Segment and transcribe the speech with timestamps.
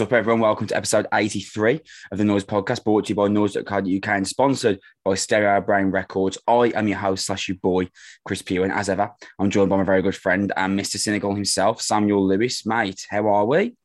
[0.00, 0.40] What's up, everyone?
[0.40, 1.78] Welcome to episode 83
[2.10, 6.38] of the Noise Podcast, brought to you by Noise.co.uk and sponsored by Stereo Brain Records.
[6.46, 7.90] I am your host slash your boy,
[8.24, 10.96] Chris Pugh, and as ever, I'm joined by my very good friend uh, and Mr.
[10.96, 12.64] Cynical himself, Samuel Lewis.
[12.64, 13.76] Mate, how are we?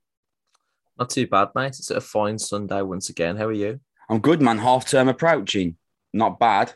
[0.98, 1.76] Not too bad, mate.
[1.80, 3.36] It's a fine Sunday once again.
[3.36, 3.82] How are you?
[4.08, 4.60] I'm good, man.
[4.60, 5.76] Half term approaching.
[6.14, 6.76] Not bad.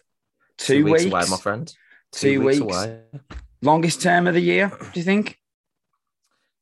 [0.57, 1.73] Two, Two weeks, weeks, away, my friend.
[2.11, 2.59] Two, weeks.
[2.59, 3.03] away.
[3.61, 5.39] Longest term of the year, do you think?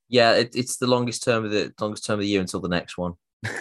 [0.10, 2.70] Yeah, it, it's the longest term of the longest term of the year until the
[2.70, 3.14] next one,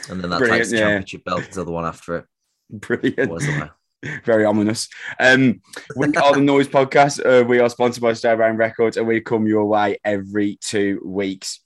[0.09, 0.83] and then that takes the yeah.
[0.85, 2.25] championship belt until the one after it.
[2.71, 3.71] Brilliant.
[4.25, 4.89] Very ominous.
[5.19, 5.61] Um,
[5.97, 7.25] we are the Noise Podcast.
[7.25, 11.61] Uh, we are sponsored by Brain Records, and we come your way every two weeks.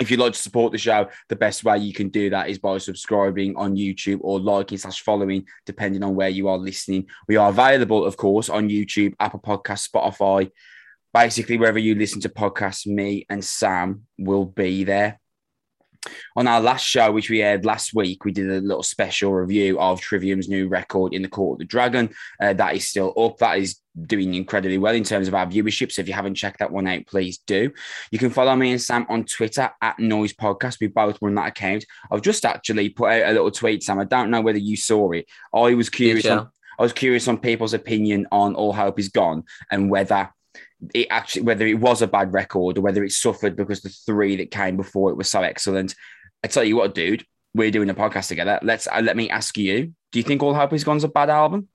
[0.00, 2.58] If you'd like to support the show, the best way you can do that is
[2.58, 7.06] by subscribing on YouTube or liking slash following, depending on where you are listening.
[7.28, 10.50] We are available, of course, on YouTube, Apple Podcasts, Spotify.
[11.14, 15.20] Basically, wherever you listen to podcasts, me and Sam will be there.
[16.36, 19.78] On our last show, which we aired last week, we did a little special review
[19.78, 22.10] of Trivium's new record in the Court of the Dragon.
[22.40, 23.38] Uh, that is still up.
[23.38, 25.92] That is doing incredibly well in terms of our viewership.
[25.92, 27.70] So if you haven't checked that one out, please do.
[28.10, 30.80] You can follow me and Sam on Twitter at Noise Podcast.
[30.80, 31.86] We both run that account.
[32.10, 34.00] I've just actually put out a little tweet, Sam.
[34.00, 35.26] I don't know whether you saw it.
[35.54, 36.26] I was curious.
[36.26, 40.28] On, I was curious on people's opinion on All Hope Is Gone and whether
[40.92, 44.36] it actually whether it was a bad record or whether it suffered because the three
[44.36, 45.94] that came before it was so excellent.
[46.42, 48.58] I tell you what, dude, we're doing a podcast together.
[48.62, 51.30] Let's uh, let me ask you: Do you think All Hope Is Gone's a bad
[51.30, 51.68] album?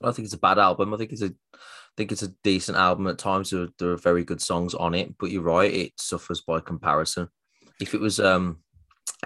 [0.00, 0.94] I don't think it's a bad album.
[0.94, 3.50] I think it's a I think it's a decent album at times.
[3.50, 6.60] There are, there are very good songs on it, but you're right, it suffers by
[6.60, 7.28] comparison.
[7.80, 8.58] If it was um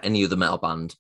[0.03, 0.97] any other metal band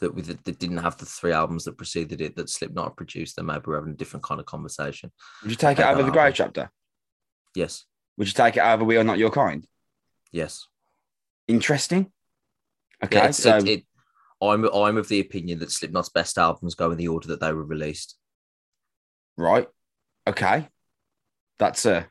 [0.00, 3.46] that with that didn't have the three albums that preceded it that Slipknot produced, then
[3.46, 5.10] maybe we're having a different kind of conversation.
[5.42, 6.32] Would you take it over the Grey.
[6.32, 6.70] Chapter?
[7.56, 7.84] Yes,
[8.18, 9.66] Would you take it over We Are Not Your Kind?
[10.32, 10.66] yes.
[11.48, 12.10] Interesting.
[13.04, 13.84] Okay, Yeah, so it, it,
[14.42, 17.52] I'm I'm of the opinion that Slipknot's best albums go in the order that they
[17.52, 18.16] were released.
[19.36, 19.66] right,
[20.26, 20.68] okay,
[21.58, 22.08] that's a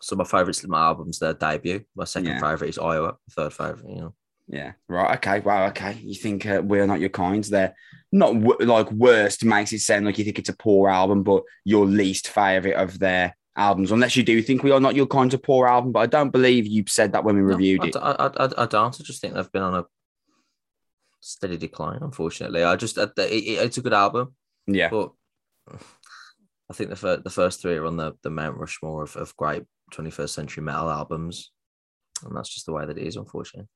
[0.00, 1.84] So my favorite Slipknot albums, their debut.
[1.94, 2.40] My second Yeah.
[2.40, 3.16] favorite is Iowa.
[3.30, 4.14] Third favorite, you know.
[4.46, 5.94] yeah, right, okay, wow, okay.
[5.94, 7.50] You think uh, We Are Not Your Kinds?
[7.50, 7.74] They're
[8.12, 11.42] not w- like worst makes it sound like you think it's a poor album, but
[11.64, 15.32] your least favorite of their albums, unless you do think We Are Not Your kind
[15.32, 15.92] of poor album.
[15.92, 17.96] But I don't believe you said that when we No, reviewed I, it.
[17.96, 19.00] I, don't.
[19.00, 19.84] I just think they've been on a
[21.20, 22.00] steady decline.
[22.02, 24.34] Unfortunately, I just uh, it, it- it's a good album,
[24.66, 25.12] Yeah, but
[26.70, 29.36] I think the first the first three are on the the Mount Rushmore of, of
[29.36, 31.50] great 21st century metal albums,
[32.24, 33.16] and that's just the way that it is.
[33.16, 33.68] Unfortunately,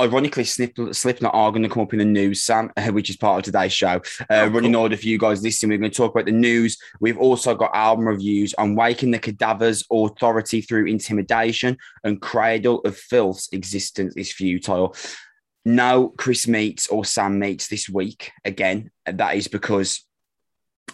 [0.00, 3.38] ironically, Slip, Slipknot are going to come up in the news, Sam, which is part
[3.38, 4.00] of today's show.
[4.20, 4.82] Uh, Oh, running cool.
[4.82, 6.78] order for you guys listening, we're going to talk about the news.
[7.00, 12.96] We've also got album reviews on Waking the Cadaver's Authority Through Intimidation and Cradle of
[12.96, 14.94] Filth's Existence is Futile.
[15.64, 18.92] No Chris meets or Sam meets this week again.
[19.04, 20.04] That is because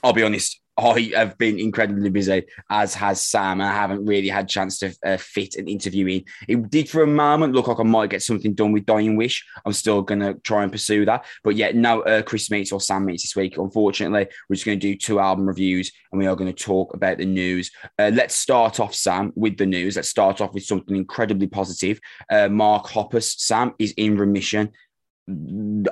[0.03, 3.61] I'll be honest, I have been incredibly busy, as has Sam.
[3.61, 6.25] I haven't really had chance to uh, fit an interview in.
[6.49, 9.45] It did for a moment look like I might get something done with Dying Wish.
[9.67, 11.27] I'm still going to try and pursue that.
[11.45, 13.59] But yeah, no uh, Chris meets or Sam meets this week.
[13.59, 16.95] Unfortunately, we're just going to do two album reviews and we are going to talk
[16.95, 17.71] about the news.
[17.99, 19.97] Uh, let's start off, Sam, with the news.
[19.97, 22.01] Let's start off with something incredibly positive.
[22.31, 24.73] Uh, Mark Hoppus, Sam, is in remission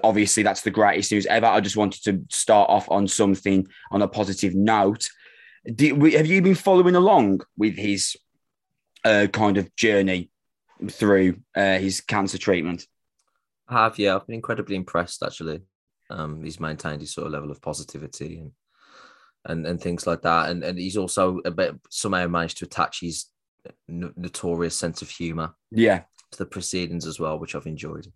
[0.02, 1.46] obviously that's the greatest news ever.
[1.46, 5.08] I just wanted to start off on something on a positive note.
[5.74, 8.16] Do, have you been following along with his
[9.04, 10.30] uh, kind of journey
[10.90, 12.86] through uh, his cancer treatment?
[13.68, 15.60] I have yeah, I've been incredibly impressed actually.
[16.08, 18.52] Um, he's maintained his sort of level of positivity and
[19.44, 23.00] and and things like that, and and he's also a bit somehow managed to attach
[23.00, 23.26] his
[23.88, 28.06] notorious sense of humor Yeah, to the proceedings as well, which I've enjoyed.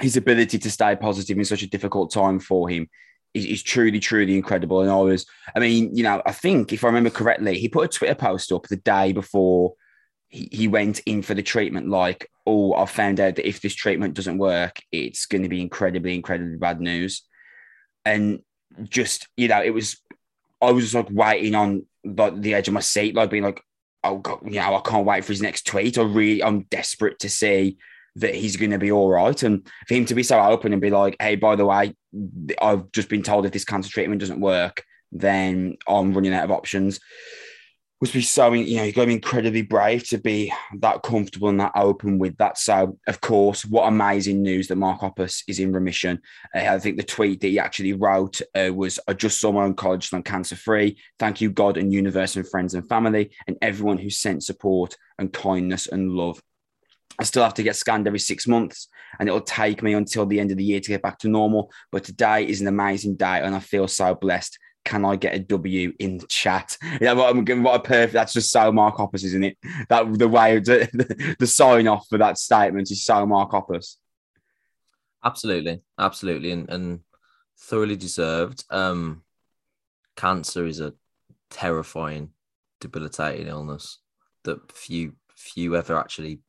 [0.00, 2.88] His ability to stay positive in such a difficult time for him
[3.34, 4.80] is, is truly, truly incredible.
[4.80, 7.84] And I was, I mean, you know, I think if I remember correctly, he put
[7.84, 9.74] a Twitter post up the day before
[10.28, 13.74] he, he went in for the treatment, like, oh, I've found out that if this
[13.74, 17.22] treatment doesn't work, it's going to be incredibly, incredibly bad news.
[18.04, 18.40] And
[18.84, 20.00] just, you know, it was,
[20.62, 23.62] I was like waiting on the, the edge of my seat, like being like,
[24.02, 25.98] oh, God, you know, I can't wait for his next tweet.
[25.98, 27.76] I really, I'm desperate to see
[28.16, 29.42] that he's going to be all right.
[29.42, 31.94] And for him to be so open and be like, hey, by the way,
[32.60, 36.50] I've just been told if this cancer treatment doesn't work, then I'm running out of
[36.50, 37.00] options.
[38.00, 41.50] Must be so, you know, you've got to be incredibly brave to be that comfortable
[41.50, 42.56] and that open with that.
[42.56, 46.18] So, of course, what amazing news that Mark Hoppus is in remission.
[46.54, 49.68] Uh, I think the tweet that he actually wrote uh, was, I just saw my
[49.68, 50.96] oncologist on cancer free.
[51.18, 55.30] Thank you, God and universe and friends and family and everyone who sent support and
[55.30, 56.40] kindness and love
[57.20, 58.88] I still have to get scanned every six months,
[59.18, 61.70] and it'll take me until the end of the year to get back to normal.
[61.92, 64.58] But today is an amazing day, and I feel so blessed.
[64.86, 66.78] Can I get a W in the chat?
[67.00, 68.14] Yeah, what, what a perfect.
[68.14, 69.58] That's just so Mark Hoppus, isn't it?
[69.90, 73.96] That the way the, the sign off for that statement is so Mark Hoppus.
[75.22, 77.00] Absolutely, absolutely, and, and
[77.58, 78.64] thoroughly deserved.
[78.70, 79.24] Um,
[80.16, 80.94] cancer is a
[81.50, 82.30] terrifying,
[82.80, 83.98] debilitating illness
[84.44, 86.40] that few few ever actually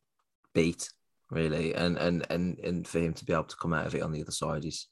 [0.54, 0.90] beat,
[1.30, 1.74] really.
[1.74, 4.12] And and and and for him to be able to come out of it on
[4.12, 4.88] the other side is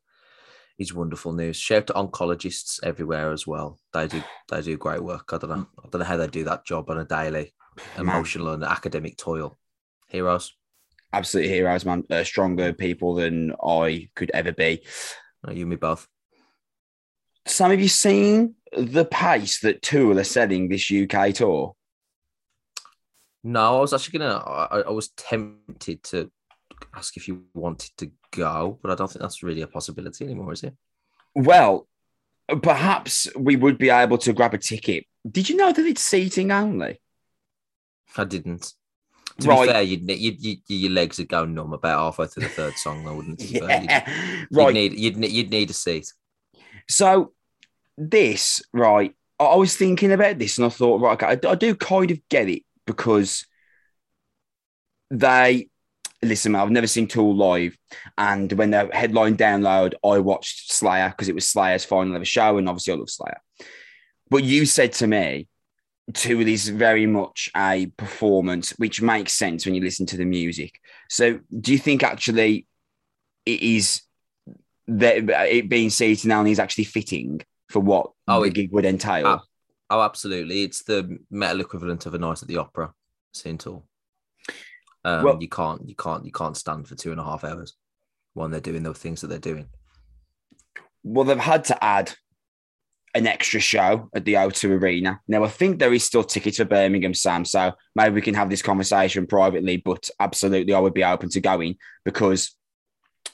[0.79, 1.57] is wonderful news.
[1.57, 3.79] Shout to oncologists everywhere as well.
[3.93, 5.31] They do they do great work.
[5.33, 5.67] I don't know.
[5.79, 7.53] I don't know how they do that job on a daily,
[7.97, 8.55] emotional man.
[8.55, 9.59] and academic toil.
[10.09, 10.55] Heroes.
[11.13, 12.05] Absolute heroes, man.
[12.09, 14.83] Uh, stronger people than I could ever be.
[15.47, 16.07] Oh, you and me both.
[17.47, 21.75] Sam, have you seen the pace that Tool are setting this UK tour?
[23.43, 24.37] No, I was actually gonna.
[24.37, 26.31] I, I was tempted to
[26.95, 30.53] ask if you wanted to go, but I don't think that's really a possibility anymore,
[30.53, 30.75] is it?
[31.35, 31.89] Well,
[32.63, 35.05] perhaps we would be able to grab a ticket.
[35.31, 37.01] Did you know that it's seating only?
[38.17, 38.75] I didn't.
[39.41, 39.67] To right.
[39.67, 42.77] be fair, you'd, you'd, you'd, your legs would go numb about halfway through the third
[42.77, 43.51] song, though, wouldn't it?
[43.51, 44.11] yeah.
[44.41, 44.75] You'd, right.
[44.75, 46.13] You'd need, you'd, you'd need a seat.
[46.89, 47.33] So,
[47.97, 52.11] this, right, I was thinking about this and I thought, right, okay, I do kind
[52.11, 53.47] of get it because
[55.11, 55.69] they
[56.23, 57.77] listen, I've never seen Tool live.
[58.19, 62.59] And when the headline download, I watched Slayer because it was Slayer's final ever show.
[62.59, 63.41] And obviously, I love Slayer.
[64.29, 65.49] But you said to me,
[66.13, 70.81] Tool is very much a performance, which makes sense when you listen to the music.
[71.09, 72.67] So, do you think actually
[73.47, 74.03] it is
[74.89, 78.85] that it being seated now is actually fitting for what oh, the it, gig would
[78.85, 79.43] entail?
[79.91, 80.63] Oh, absolutely.
[80.63, 82.93] It's the metal equivalent of a night at the opera,
[83.33, 83.67] St.
[83.67, 83.83] Um,
[85.25, 87.75] well, you can't, you can't, you can't stand for two and a half hours
[88.35, 89.67] when they're doing the things that they're doing.
[91.03, 92.13] Well, they've had to add
[93.15, 95.21] an extra show at the O2 Arena.
[95.27, 97.45] Now, I think there is still tickets for Birmingham, Sam.
[97.45, 101.41] So maybe we can have this conversation privately, but absolutely, I would be open to
[101.41, 102.55] going because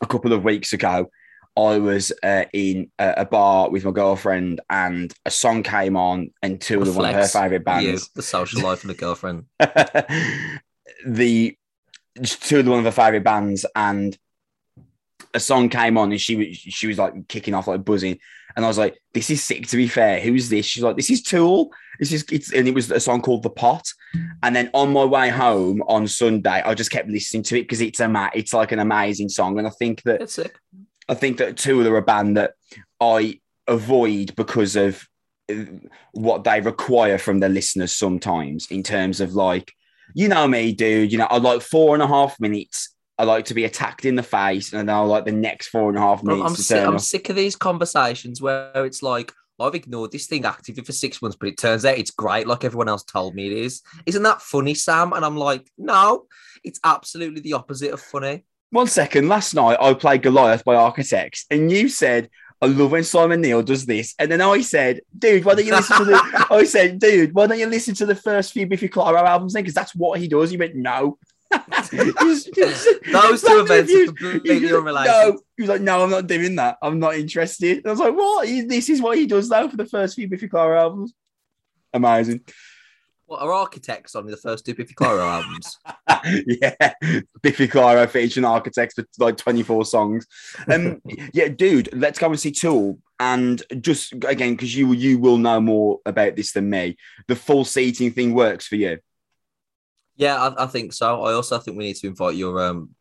[0.00, 1.10] a couple of weeks ago,
[1.56, 6.60] I was uh, in a, bar with my girlfriend, and a song came on, and
[6.60, 9.46] two of one of her favorite bands, you, the social life of the girlfriend,
[11.06, 11.56] the
[12.22, 14.18] two of the one of her favorite bands, and
[15.32, 18.18] a song came on, and she was she was like kicking off, like buzzing,
[18.54, 20.66] and I was like, "This is sick." To be fair, who's this?
[20.66, 23.50] She's like, "This is Tool." This is it's, and it was a song called "The
[23.50, 23.86] Pot."
[24.42, 27.80] And then on my way home on Sunday, I just kept listening to it because
[27.80, 30.20] it's a it's like an amazing song, and I think that
[31.08, 32.54] I think that Tool are a band that
[33.00, 35.06] I avoid because of
[35.50, 35.54] uh,
[36.12, 39.72] what they require from their listeners sometimes in terms of like,
[40.14, 42.94] you know me, dude, you know, I like four and a half minutes.
[43.18, 45.88] I like to be attacked in the face, and then I like the next four
[45.88, 46.50] and a half minutes.
[46.50, 50.84] I'm, sick, I'm sick of these conversations where it's like, I've ignored this thing actively
[50.84, 53.52] for six months, but it turns out it's great, like everyone else told me it
[53.52, 53.80] is.
[54.04, 55.14] Isn't that funny, Sam?
[55.14, 56.26] And I'm like, no,
[56.62, 58.44] it's absolutely the opposite of funny.
[58.76, 59.26] One second.
[59.26, 62.28] Last night I played Goliath by Architects, and you said
[62.60, 64.14] I love when Simon Neil does this.
[64.18, 67.46] And then I said, dude, why don't you listen to the I said, dude, why
[67.46, 69.62] don't you listen to the first few Biffy Clyro albums then?
[69.62, 70.50] Because that's what he does.
[70.50, 71.16] He went, no.
[71.50, 75.10] Those two events are completely unrelated.
[75.10, 76.76] No, he was like, no, I'm not doing that.
[76.82, 77.78] I'm not interested.
[77.78, 78.46] And I was like, what?
[78.46, 81.14] This is what he does though for the first few Biffy Clyro albums.
[81.94, 82.42] Amazing.
[83.26, 85.78] What are architects on the first two Biffy Clyro albums?
[86.46, 86.92] yeah,
[87.42, 90.26] Biffy Clyro featuring architects for like 24 songs.
[90.70, 91.02] Um,
[91.32, 92.98] yeah, dude, let's go and see Tool.
[93.18, 97.64] And just again, because you you will know more about this than me, the full
[97.64, 98.98] seating thing works for you.
[100.16, 101.22] Yeah, I, I think so.
[101.22, 102.95] I also think we need to invite your um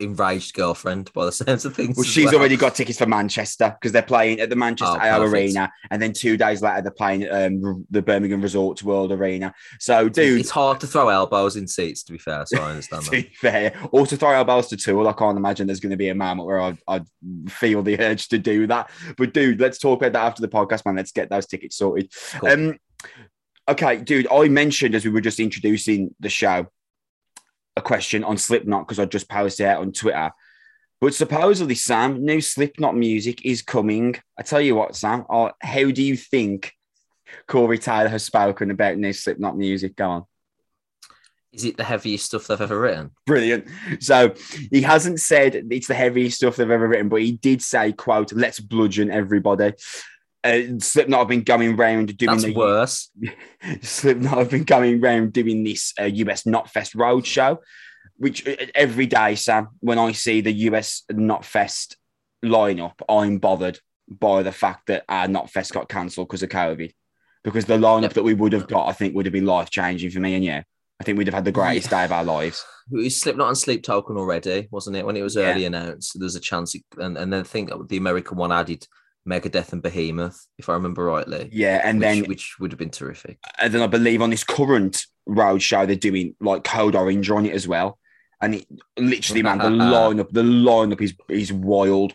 [0.00, 1.96] enraged girlfriend by the sounds of things.
[1.96, 2.36] Well, she's well.
[2.36, 6.12] already got tickets for Manchester because they're playing at the Manchester oh, Arena, and then
[6.12, 9.54] two days later they're playing um, the Birmingham Resorts World Arena.
[9.80, 12.02] So, dude, it's hard to throw elbows in seats.
[12.04, 13.04] To be fair, so I understand.
[13.04, 15.96] to be fair, or to throw elbows to Tool, I can't imagine there's going to
[15.96, 17.06] be a moment where I'd, I'd,
[17.48, 18.90] feel the urge to do that.
[19.16, 20.96] But, dude, let's talk about that after the podcast, man.
[20.96, 22.12] Let's get those tickets sorted.
[22.40, 22.50] Cool.
[22.50, 22.78] Um,
[23.68, 26.66] okay, dude, I mentioned as we were just introducing the show
[27.76, 30.32] a question on Slipknot because I just posted it on Twitter.
[31.00, 34.16] But supposedly, Sam, new Slipknot music is coming.
[34.38, 36.72] I tell you what, Sam, how do you think
[37.46, 39.94] Corey Taylor has spoken about new Slipknot music?
[39.94, 40.24] Go on.
[41.52, 43.10] Is it the heaviest stuff they've ever written?
[43.26, 43.66] Brilliant.
[44.00, 44.34] So
[44.70, 48.32] he hasn't said it's the heaviest stuff they've ever written, but he did say, "quote
[48.32, 49.72] Let's bludgeon everybody."
[50.52, 53.10] Uh, Slipknot have been going around doing That's the worse.
[53.82, 57.60] Slipknot have been going around doing this uh, US Knotfest road show.
[58.16, 61.96] which uh, every day, Sam, when I see the US Knotfest
[62.44, 66.92] lineup, I'm bothered by the fact that our Knotfest got cancelled because of COVID.
[67.44, 70.10] Because the lineup that we would have got, I think, would have been life changing
[70.10, 70.62] for me and you.
[70.98, 72.64] I think we'd have had the greatest day of our lives.
[72.90, 75.04] It was Slipknot and Sleep Token already, wasn't it?
[75.04, 75.50] When it was Yeah.
[75.52, 78.86] early announced, there's a chance, it, and and then I think the American one added
[79.26, 81.48] Megadeth and Behemoth, if I remember rightly.
[81.52, 83.38] Yeah, and which, then which would have been terrific.
[83.58, 87.46] and then I believe on this current road show they're doing like Code Orange on
[87.46, 87.98] it as well.
[88.40, 88.66] And it
[88.98, 92.12] literally, man, the lineup, the lineup is is wild.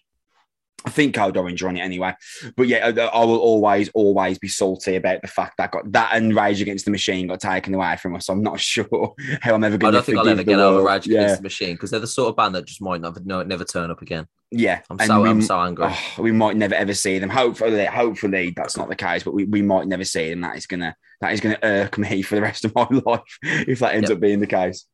[0.83, 2.15] I think Code Orange are on it anyway.
[2.57, 6.15] But yeah, I, I will always, always be salty about the fact that got that
[6.15, 8.29] and Rage Against the Machine got taken away from us.
[8.29, 9.97] I'm not sure how I'm ever going to.
[9.97, 12.07] I don't think I'll ever get over Rage yeah, Against the Machine because they're the
[12.07, 14.25] sort of band that just might never, no, never turn up again.
[14.49, 14.81] yeah.
[14.89, 15.85] I'm so we- I'm so angry.
[15.89, 17.29] oh, we might never ever see them.
[17.29, 20.41] Hopefully, hopefully that's not the case, but we, we might never see them.
[20.41, 23.79] That is gonna that is gonna irk me for the rest of my life if
[23.79, 24.15] that ends Yep.
[24.17, 24.85] up being the case.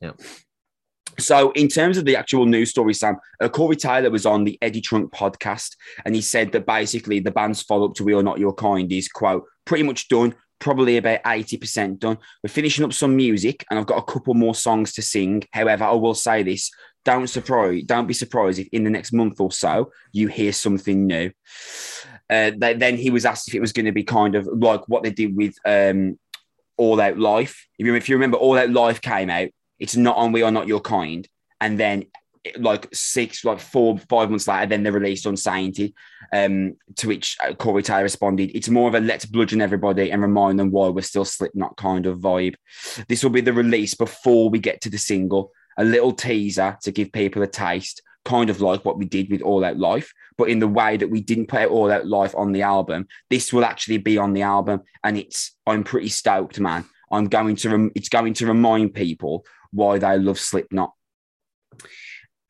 [0.00, 0.20] Yep.
[1.18, 4.56] So, in terms of the actual news story, Sam, uh, Corey Taylor was on the
[4.62, 8.22] Eddie Trunk podcast, and he said that basically the band's follow up to "We Are
[8.22, 12.18] Not Your Kind" is quote pretty much done, probably about eighty percent done.
[12.42, 15.42] We're finishing up some music, and I've got a couple more songs to sing.
[15.52, 16.70] However, I will say this:
[17.04, 21.06] don't surprise, don't be surprised if in the next month or so you hear something
[21.06, 21.30] new.
[22.30, 25.02] Uh, then he was asked if it was going to be kind of like what
[25.02, 26.18] they did with um,
[26.76, 27.66] All Out Life.
[27.78, 29.48] If you, if you remember, All Out Life came out.
[29.78, 31.28] It's not on We Are Not Your Kind,
[31.60, 32.06] and then
[32.56, 35.92] like six, like four, five months later, then they're released Unsainted.
[36.32, 40.22] Um, to which uh, Corey Taylor responded, "It's more of a let's bludgeon everybody and
[40.22, 42.54] remind them why we're still Slipknot kind of vibe.
[43.08, 46.92] This will be the release before we get to the single, a little teaser to
[46.92, 50.50] give people a taste." Kind of like what we did with All Out Life, but
[50.50, 53.54] in the way that we didn't put out All Out Life on the album, this
[53.54, 56.84] will actually be on the album, and it's I'm pretty stoked, man.
[57.10, 60.92] I'm going to rem- it's going to remind people why they love Slipknot.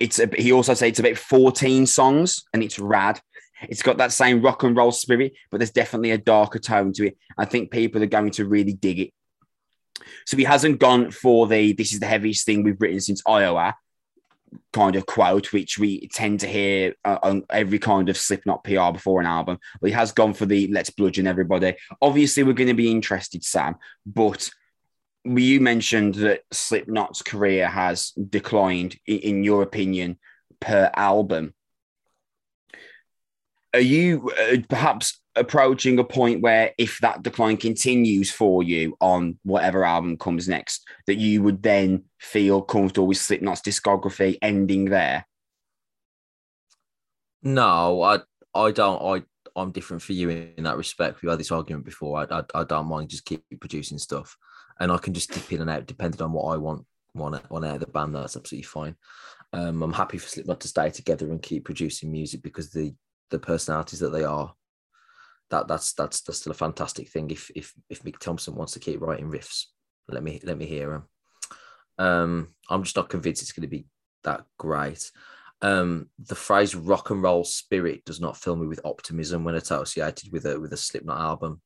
[0.00, 3.20] It's a, he also said it's about 14 songs, and it's rad.
[3.62, 7.08] It's got that same rock and roll spirit, but there's definitely a darker tone to
[7.08, 7.18] it.
[7.36, 9.10] I think people are going to really dig it.
[10.26, 13.74] So he hasn't gone for the this is the heaviest thing we've written since Iowa
[14.72, 18.92] kind of quote, which we tend to hear uh, on every kind of Slipknot PR
[18.92, 19.58] before an album.
[19.80, 21.74] But he has gone for the let's bludgeon everybody.
[22.00, 24.50] Obviously, we're going to be interested, Sam, but
[25.36, 30.18] you mentioned that Slipknot's career has declined, in your opinion,
[30.60, 31.54] per album.
[33.74, 39.38] Are you uh, perhaps approaching a point where, if that decline continues for you on
[39.44, 45.26] whatever album comes next, that you would then feel comfortable with Slipknot's discography ending there?
[47.42, 48.20] No, I
[48.54, 49.00] I don't.
[49.00, 49.22] I
[49.54, 51.22] I'm different for you in, that respect.
[51.22, 52.18] We've had this argument before.
[52.18, 54.36] I, I I don't mind just keep producing stuff,
[54.80, 57.64] and I can just dip in and out depending on what I want want want
[57.64, 58.14] out of the band.
[58.14, 58.96] That's absolutely fine.
[59.52, 62.94] Um, I'm happy for Slipknot to stay together and keep producing music because the
[63.30, 64.54] the personalities that they are.
[65.50, 67.30] That that's that's that's still a fantastic thing.
[67.30, 69.64] If if if Mick Thompson wants to keep writing riffs,
[70.08, 71.02] let me let me hear him.
[71.98, 73.86] Um, I'm just not convinced it's going to be
[74.24, 75.10] that great
[75.60, 80.32] um, the phrase rock and roll spirit does not fill me with optimism when associated
[80.32, 81.60] with a with a Slipknot album.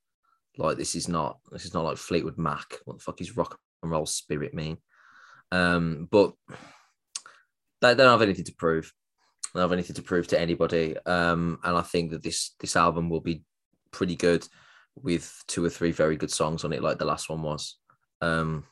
[0.58, 2.78] Like this is not this is not like Fleetwood Mac.
[2.84, 4.78] What the fuck is rock and roll spirit mean?
[5.50, 6.32] Um, but
[7.80, 8.92] they, don't have anything to prove.
[9.52, 10.96] They don't have anything to prove to anybody.
[11.04, 13.44] Um, and I think that this this album will be
[13.90, 14.46] pretty good
[14.94, 17.76] with two or three very good songs on it, like the last one was.
[18.20, 18.64] Um,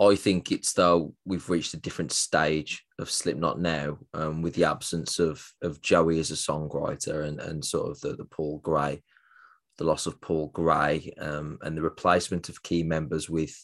[0.00, 4.64] I think it's though we've reached a different stage of Slipknot now, um, with the
[4.64, 9.02] absence of of Joey as a songwriter and and sort of the the Paul Gray,
[9.78, 13.54] the loss of Paul Gray, um, and the replacement of key members with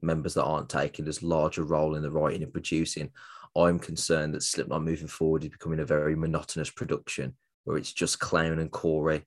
[0.00, 3.10] members that aren't taking as large a role in the writing and producing.
[3.56, 7.34] I'm concerned that Slipknot moving forward is becoming a very monotonous production
[7.64, 9.24] where it's just Clown and Corey,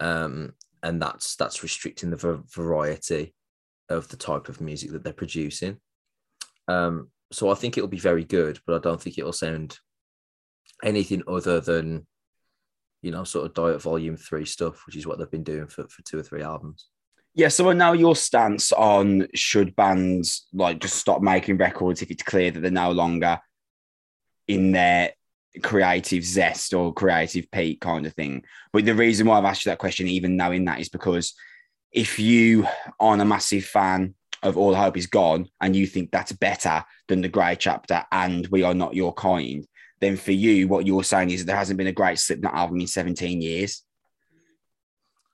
[0.00, 3.34] um, and that's that's restricting the va- variety
[3.88, 5.78] of the type of music that they're producing.
[6.68, 9.78] Um, so I think it'll be very good, but I don't think it'll sound
[10.82, 12.06] anything other than,
[13.04, 15.86] you know, sort of Diet Volume 3 stuff, which is what they've been doing for,
[15.88, 16.86] for two or three albums.
[17.34, 22.22] Yeah, so now your stance on should bands like just stop making records if it's
[22.22, 23.40] clear that they're no longer
[24.48, 25.12] in their
[25.62, 28.42] creative zest or creative peak kind of thing.
[28.72, 31.34] But the reason why I've asked you that question, even knowing that, is because
[31.92, 32.66] if you
[32.98, 37.20] aren't a massive fan of All Hope Is Gone and you think that's better than
[37.20, 39.66] the Grey Chapter and We Are Not Your Kind,
[40.00, 42.86] then for you, what you're saying is there hasn't been a great Slipknot album in
[42.86, 43.82] 17 years.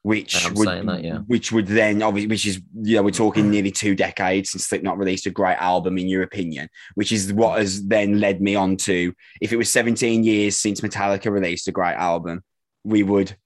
[0.02, 1.18] which I'm would that, yeah.
[1.26, 4.96] which would then obviously which is you know we're talking nearly two decades since Slipknot
[4.96, 8.76] released a great album in your opinion, which is what has then led me on
[8.78, 12.42] to if it was 17 years since Metallica released a great album,
[12.84, 13.36] we would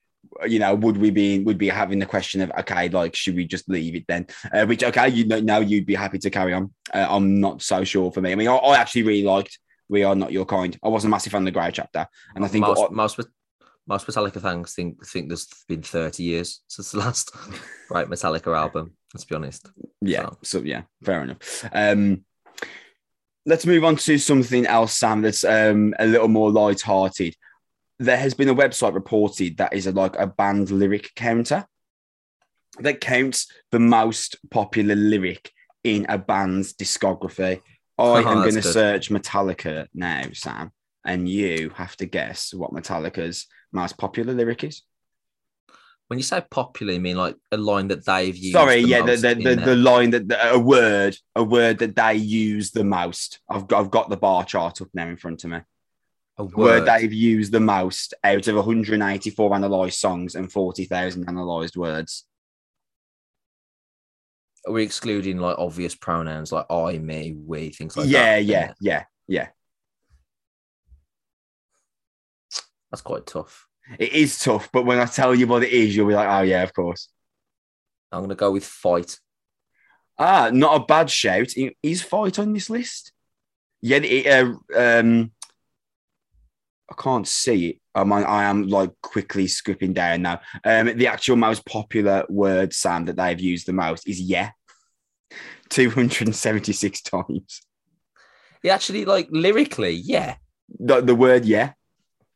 [0.47, 3.47] you know would we be would be having the question of okay like should we
[3.47, 6.53] just leave it then uh, which okay you know now you'd be happy to carry
[6.53, 9.59] on uh, i'm not so sure for me i mean I, I actually really liked
[9.89, 12.45] we are not your kind i wasn't a massive fan of the grey chapter and
[12.45, 13.21] i think most, what- most
[13.87, 17.31] most Metallica fans think think there's been 30 years since the last
[17.91, 18.95] right Metallica album.
[19.13, 19.69] Let's be honest.
[20.01, 20.23] Yeah.
[20.23, 21.69] So- So yeah, fair enough.
[21.71, 22.25] Um,
[23.45, 25.21] let's move on to something else, Sam.
[25.21, 27.35] That's um, a little more light-hearted.
[27.99, 31.67] There has been a website reported that is a, like a band lyric counter
[32.81, 35.51] that counts the most popular lyric
[35.85, 37.61] in a band's discography.
[37.99, 40.73] I Oh, am going to search Metallica now, Sam,
[41.05, 44.83] and you have to guess what Metallica's most popular lyric is.
[46.09, 48.53] When you say popular, you mean like a line that they've used.
[48.53, 51.97] Sorry, the yeah, the the, the, the line that the, a word, a word that
[51.97, 53.41] they use the most.
[53.49, 55.61] I've got, I've got the bar chart up now in front of me.
[56.37, 56.85] a Word word.
[56.87, 62.27] they've used the most out of 184 analysed songs and 40,000 analysed words.
[64.67, 68.45] Are we excluding like obvious pronouns like I, me, we, things like yeah, that?
[68.45, 69.05] yeah, yeah, yeah.
[69.27, 69.49] Yeah.
[72.91, 73.67] That's quite tough.
[73.99, 76.43] It is tough, but when I tell you what it is, you'll be like, oh
[76.43, 77.09] yeah, of course.
[78.13, 79.19] I'm gonna go with fight.
[80.19, 81.49] Ah, not a bad shout.
[81.83, 83.13] Is fight on this list?
[83.83, 85.33] Yeah, it, uh, um,
[86.89, 87.77] I can't see it.
[87.95, 90.41] I'm on, I am like quickly scripping down now.
[90.65, 94.51] Um, the actual most popular word, Sam, that they've used the most is yeah,
[95.71, 97.63] 276 times.
[98.63, 100.37] Yeah, actually, like lyrically, yeah,
[100.79, 101.73] The, the word yeah,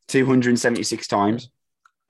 [0.09, 1.51] 276 times.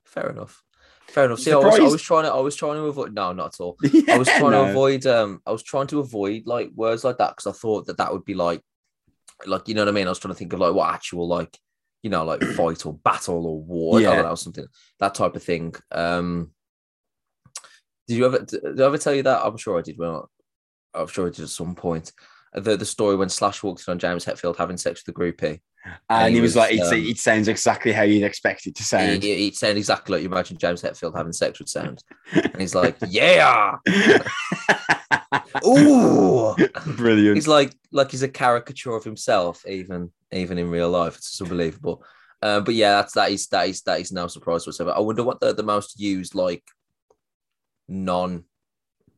[0.04, 0.62] fair enough.
[1.06, 1.38] Fair enough.
[1.38, 3.14] See, I was, I was trying to, I was trying to avoid.
[3.14, 3.78] No, not at all.
[3.82, 4.64] Yeah, I was trying no.
[4.64, 5.06] to avoid.
[5.06, 8.12] Um, I was trying to avoid like words like that because I thought that that
[8.12, 8.60] would be like,
[9.46, 10.06] like you know what I mean.
[10.06, 11.58] I was trying to think of like what actual like,
[12.02, 14.00] you know, like fight or battle or war.
[14.00, 14.08] Yeah.
[14.08, 14.16] I Yeah.
[14.22, 14.66] don't know, something
[15.00, 15.74] that type of thing.
[15.90, 16.52] Um,
[18.06, 18.38] did you ever?
[18.40, 19.44] Did I ever tell you that?
[19.44, 19.98] I'm sure I did.
[19.98, 20.30] Well,
[20.94, 22.12] I'm sure I did at some point.
[22.54, 25.60] The the story when Slash walked in on James Hetfield having sex with the groupie.
[26.10, 29.24] And he was, like, um, it sounds exactly how you'd expect it to It, sound.
[29.24, 32.02] it, it sounded exactly like you imagine James Hetfield having sex would sound.
[32.32, 33.76] And he's like, yeah.
[35.66, 36.54] Ooh.
[36.96, 37.36] Brilliant.
[37.36, 42.02] he's like like he's a caricature of himself even even in real life it's unbelievable
[42.42, 45.22] uh, but yeah that's that is that is that is no surprise whatsoever i wonder
[45.22, 46.62] what the, the most used like
[47.88, 48.44] non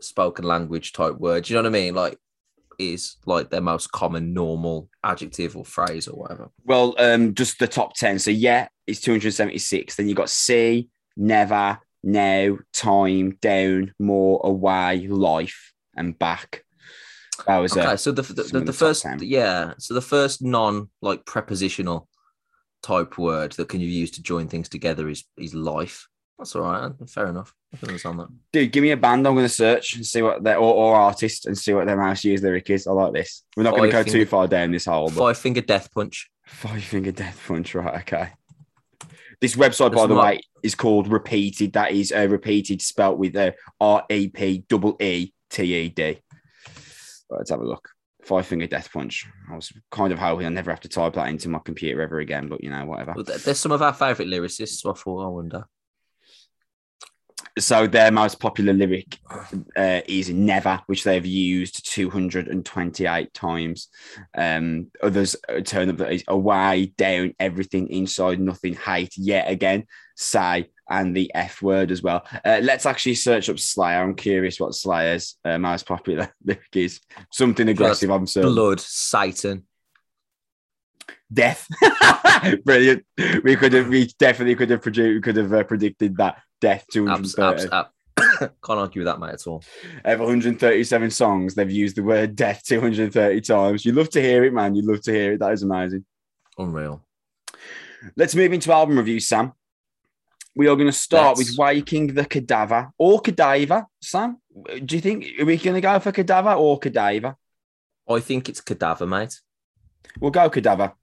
[0.01, 2.19] spoken language type word do you know what i mean like
[2.81, 7.69] is like their most common normal adjective or phrase or whatever Well, um, just the
[7.69, 8.19] top 10.
[8.19, 9.97] So, yeah, it's 276.
[9.97, 16.65] Then you got see, never, now, time, down, more, away, life, and back.
[17.47, 19.21] That was okay uh, so the the, the, the first 10.
[19.23, 22.09] yeah so the first non like prepositional
[22.83, 26.63] type word that can you use to join things together is is life that's all
[26.63, 28.73] right fair enough i can understand that dude.
[28.73, 29.27] Give me a band.
[29.27, 31.97] I'm going to search and see what their or, or artist and see what their
[31.97, 32.87] most used lyric is.
[32.87, 33.45] I like this.
[33.57, 35.09] We're not going to go finger- too far down this hole.
[35.09, 36.29] But Five finger death punch.
[36.47, 37.75] five finger death punch.
[37.77, 38.01] Right.
[38.01, 38.31] Okay.
[39.41, 41.73] This website, by the not- way, is called Repeated.
[41.75, 46.19] That is uh, repeated, spelt with uh, R E P double E T E D.
[47.31, 47.89] Let's have a look.
[48.25, 49.27] Five finger death punch.
[49.51, 52.19] I was kind of hoping I never have to type that into my computer ever
[52.21, 53.13] again, but you know, whatever.
[53.17, 54.81] Well, there- There's some of our favourite lyricists.
[54.81, 55.65] So I thought, I wonder.
[57.59, 59.19] So their most popular lyric
[59.77, 63.89] uh, is "Never," which they've used 228 times.
[64.37, 69.87] Um, others uh, turn up that is away, down, everything, inside, nothing, hate, yet again,
[70.17, 72.27] say, and the F word as well.
[72.45, 74.03] Uh, let's actually search up Slayer.
[74.03, 77.01] I'm curious what Slayer's uh, most popular lyric is.
[77.33, 78.53] Something aggressive, I'm certain.
[78.53, 79.65] Blood, Satan.
[81.33, 81.69] Death.
[82.65, 83.05] Brilliant.
[83.45, 86.43] We could have, we definitely could have produced, we could have uh, predicted that.
[86.61, 87.63] Death Abs, 230.
[87.63, 87.87] abs, ab-
[88.41, 89.63] Can't argue with that, mate, at all.
[90.05, 93.85] Of 137 songs, they've used the word death 230 times.
[93.85, 94.75] You love to hear it, man.
[94.75, 95.41] You love to hear it.
[95.41, 96.05] That is amazing.
[96.59, 97.03] Unreal.
[98.17, 99.53] Let's move into album reviews, Sam.
[100.57, 103.87] We are going to start with Waking the Cadaver or Cadaver.
[104.03, 104.39] Sam,
[104.85, 107.37] do you think are we going to go for Cadaver or Cadaver?
[108.09, 109.41] I think it's cadaver, mate.
[110.19, 110.95] We'll go Cadaver.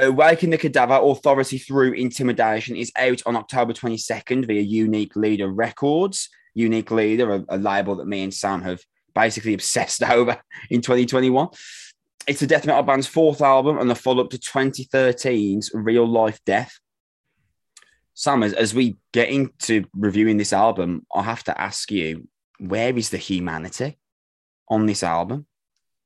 [0.00, 5.48] Uh, Awaken the Cadaver Authority Through Intimidation is out on October 22nd via Unique Leader
[5.48, 6.28] Records.
[6.54, 8.82] Unique Leader, a, a label that me and Sam have
[9.14, 10.40] basically obsessed over
[10.70, 11.48] in 2021.
[12.26, 16.40] It's the death metal band's fourth album and the follow up to 2013's Real Life
[16.44, 16.78] Death.
[18.14, 22.96] Sam, as, as we get into reviewing this album, I have to ask you, where
[22.96, 23.98] is the humanity
[24.68, 25.46] on this album?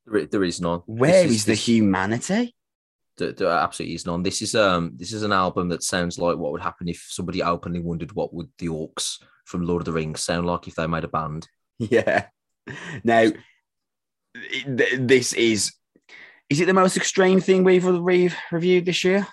[0.05, 0.81] There, there is none.
[0.85, 2.55] Where This is, the this- humanity?
[3.17, 4.21] There, there absolutely is none.
[4.21, 7.41] This is um this is an album that sounds like what would happen if somebody
[7.41, 10.85] openly wondered what would the orcs from Lord of the Rings sound like if they
[10.87, 11.47] made a band.
[11.79, 12.27] Yeah.
[13.03, 13.31] Now,
[14.35, 15.73] th- this is.
[16.49, 19.27] Is it the most extreme thing we've, we've reviewed this year?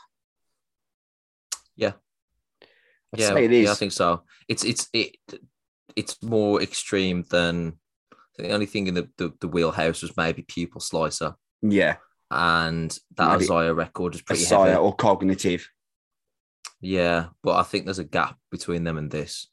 [1.77, 1.93] Yeah.
[3.15, 3.65] I'd yeah, it is.
[3.65, 4.23] yeah, I think so.
[4.49, 5.17] It's it's it
[5.97, 7.79] it's more extreme than
[8.37, 11.97] the only thing in the, the, the wheelhouse was maybe Pupil Slicer, yeah.
[12.31, 14.79] and that Maybe Isaiah record is pretty Messiah heavy.
[14.81, 15.69] or cognitive.
[16.81, 19.49] Yeah, but I think there's a gap between them and this.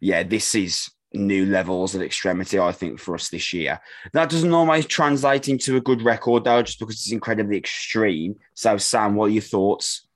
[0.00, 3.78] yeah, this is new levels of extremity, I think, for us this year.
[4.14, 8.36] That doesn't always translate into a good record, though, just because it's incredibly extreme.
[8.54, 10.06] So, Sam, what are your thoughts?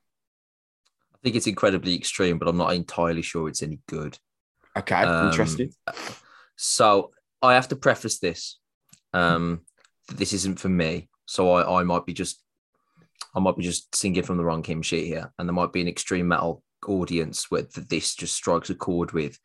[1.26, 4.16] I think it's incredibly extreme, but I'm not entirely sure it's any good.
[4.78, 5.72] Okay, Um, interesting.
[6.54, 7.10] So
[7.42, 8.60] I have to preface this.
[9.12, 9.62] Um,
[10.06, 11.08] that this isn't for me.
[11.24, 12.44] So I, I might be just
[13.34, 15.32] I might be just singing from the wrong hymn sheet here.
[15.36, 19.10] And there might be an extreme metal audience where th- this just strikes a chord
[19.10, 19.36] with.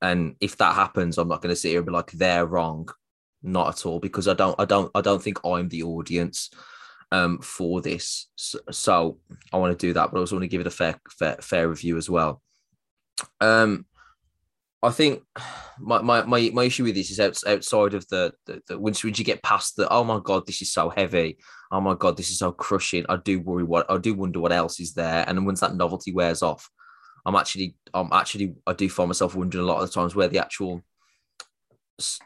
[0.00, 2.88] And if that happens, I'm not gonna sit here and be like, they're wrong.
[3.42, 6.50] Not at all, because I don't I don't I don't think I'm the audience
[7.12, 8.28] um for this.
[8.36, 9.18] So,
[9.52, 11.36] I want to do that, but I also want to give it a fair fair
[11.40, 12.42] fair review as well.
[13.40, 13.86] Um
[14.84, 15.22] I think
[15.80, 19.02] my, my, my, my issue with this is outs- outside of the, the, the once,
[19.02, 21.38] once you get past the oh my god this is so heavy
[21.72, 24.52] oh my god this is so crushing I do worry what I do wonder what
[24.52, 26.68] else is there and once that novelty wears off
[27.24, 30.28] I'm actually I'm actually I do find myself wondering a lot of the times where
[30.28, 30.82] the actual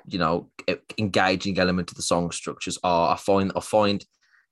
[0.06, 0.50] you know
[0.98, 4.04] engaging element of the song structures are I find I find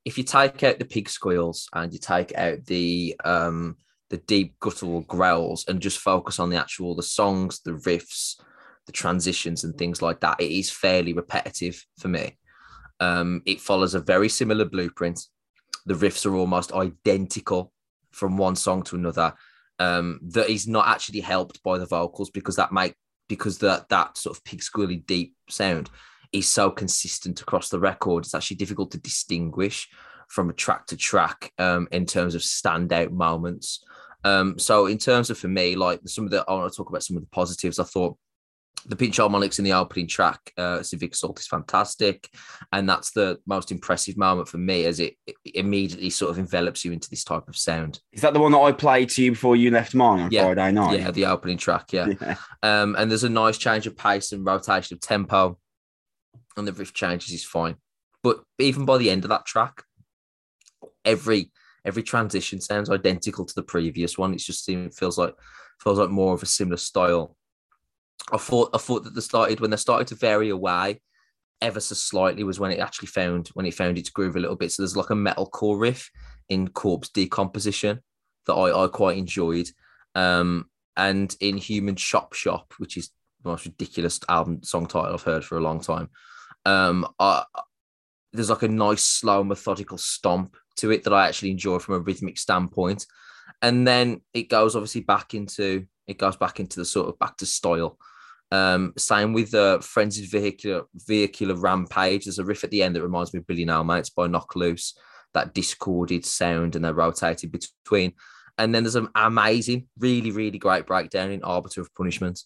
[0.07, 3.77] if you take out the pig squeals and you take out the um
[4.09, 8.41] the deep guttural growls and just focus on the actual the songs the riffs
[8.87, 12.39] the transitions and things like that it is fairly repetitive for me.
[13.01, 15.21] Um it follows a very similar blueprint.
[15.87, 17.73] The riffs are almost identical
[18.13, 19.35] from one song to another
[19.81, 22.95] um that is not actually helped by the vocals because that might
[23.29, 25.91] because that that sort of pig squealy deep sound
[26.33, 29.89] is so consistent across the record it's actually difficult to distinguish
[30.29, 33.85] from a track to track um, in terms of standout moments.
[34.25, 36.89] Um, so in terms of for me, like some of the I want to talk
[36.89, 37.79] about some of the positives.
[37.79, 38.17] I thought
[38.85, 42.29] the pinch harmonics in the opening track, uh, Civic Assault is fantastic,
[42.73, 46.85] and that's the most impressive moment for me as it, it immediately sort of envelops
[46.85, 48.01] you into this type of sound.
[48.13, 50.45] Is that the one that I played to you before you left mine on Yeah,
[50.45, 51.01] Friday night?
[51.01, 52.09] Yeah, the opening track, yeah.
[52.21, 52.37] Yeah.
[52.63, 55.59] Um, and there's a nice change of pace and rotation of tempo,
[56.57, 57.77] and the riff changes is fine.
[58.23, 59.83] But even by the end of that track,
[61.05, 61.51] every
[61.85, 64.35] every transition sounds identical to the previous one.
[64.35, 65.35] It's just it feels like
[65.81, 67.37] feels like more of a similar style.
[68.33, 71.01] I thought I thought that they started when they started to vary away
[71.63, 74.57] ever so slightly was when it actually found when it found its groove a little
[74.57, 74.73] bit.
[74.73, 76.11] So there's like a metal core riff
[76.49, 78.01] in Corpse Decomposition
[78.47, 79.69] that I, I quite enjoyed.
[80.15, 80.67] Um,
[80.97, 83.11] and in Human Shop Shop, which is
[83.43, 86.09] the most ridiculous album song title I've heard for a long time.
[86.67, 87.07] Um,
[88.33, 92.01] there's like a nice slow methodical stomp to it that I actually enjoy from a
[92.01, 93.07] rhythmic standpoint.
[93.63, 97.37] And then it goes obviously back into it goes back into the sort of back
[97.39, 97.99] to style.
[98.53, 102.25] Um, same with the uh, Frenzied Vehicular Vehicular Rampage.
[102.25, 104.57] There's a riff at the end that reminds me of Billy No Mates by Knocked
[104.57, 104.97] Loose,
[105.35, 108.13] that discorded sound and they're rotated between.
[108.59, 112.41] And then there's an amazing, really, really great breakdown in Arbiter of Punishment.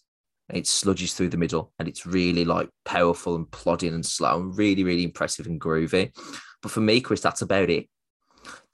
[0.53, 4.57] It sludges through the middle and it's really like powerful and plodding and slow and
[4.57, 6.11] really, really impressive and groovy.
[6.61, 7.87] But for me, Chris, that's about it.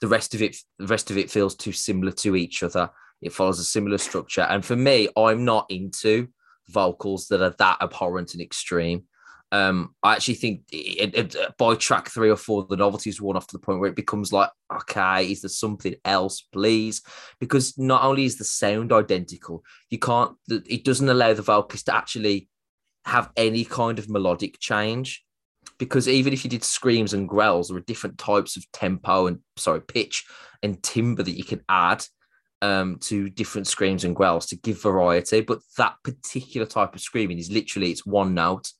[0.00, 2.90] The rest of it, the rest of it feels too similar to each other.
[3.20, 4.42] It follows a similar structure.
[4.42, 6.28] And for me, I'm not into
[6.68, 9.04] vocals that are that abhorrent and extreme.
[9.50, 13.36] Um, I actually think it, it, it, by track three or four, the novelty's worn
[13.36, 17.02] off to the point where it becomes like, okay, is there something else, please?
[17.40, 21.94] Because not only is the sound identical, you can't, it doesn't allow the vocalist to
[21.94, 22.48] actually
[23.06, 25.24] have any kind of melodic change.
[25.78, 29.38] Because even if you did screams and growls, there are different types of tempo and
[29.56, 30.26] sorry, pitch
[30.62, 32.04] and timbre that you can add
[32.62, 35.40] um, to different screams and growls to give variety.
[35.40, 38.72] But that particular type of screaming is literally it's one note,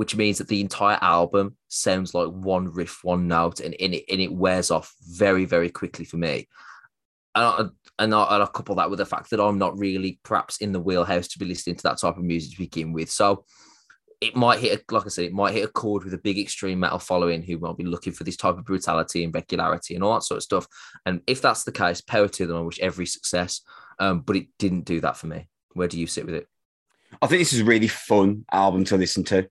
[0.00, 4.04] which means that the entire album sounds like one riff, one note, and, and, it,
[4.10, 6.48] and it wears off very, very quickly for me.
[7.34, 7.58] And I,
[7.98, 10.72] and, I, and I couple that with the fact that I'm not really perhaps in
[10.72, 13.10] the wheelhouse to be listening to that type of music to begin with.
[13.10, 13.44] So
[14.22, 16.38] it might hit, a, like I said, it might hit a chord with a big
[16.38, 20.02] extreme metal following who might be looking for this type of brutality and regularity and
[20.02, 20.66] all that sort of stuff.
[21.04, 22.56] And if that's the case, power to them.
[22.56, 23.60] I wish every success.
[23.98, 25.46] Um, but it didn't do that for me.
[25.74, 26.46] Where do you sit with it?
[27.20, 29.46] I think this is a really fun album to listen to.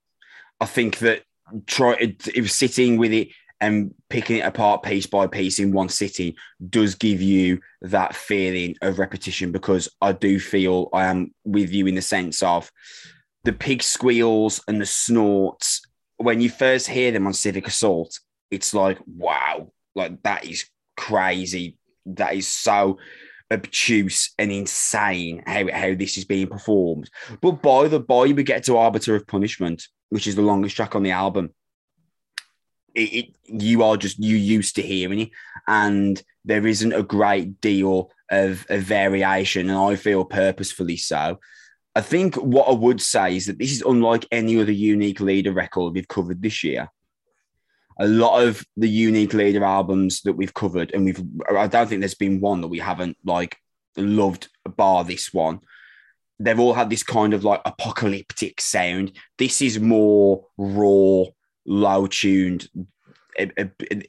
[0.59, 1.23] I think that
[1.65, 3.29] try it was sitting with it
[3.61, 6.33] and picking it apart piece by piece in one sitting
[6.69, 11.87] does give you that feeling of repetition because I do feel I am with you
[11.87, 12.71] in the sense of
[13.43, 15.81] the pig squeals and the snorts.
[16.17, 18.19] When you first hear them on Civic Assault,
[18.51, 21.77] it's like, wow, like that is crazy.
[22.05, 22.97] That is so
[23.51, 27.09] obtuse and insane how, how this is being performed.
[27.41, 30.95] But by the by, we get to Arbiter of Punishment, which is the longest track
[30.95, 31.53] on the album.
[32.95, 35.29] It, it, you are just you used to hearing it,
[35.67, 41.39] and there isn't a great deal of, of variation, and I feel purposefully so.
[41.95, 45.51] I think what I would say is that this is unlike any other unique leader
[45.51, 46.89] record we've covered this year
[47.99, 51.21] a lot of the unique leader albums that we've covered, and we've
[51.55, 53.57] I don't think there's been one that we haven't like
[53.97, 55.59] loved bar this one.
[56.39, 59.11] They've all had this kind of like apocalyptic sound.
[59.37, 61.25] This is more raw,
[61.65, 62.69] low tuned,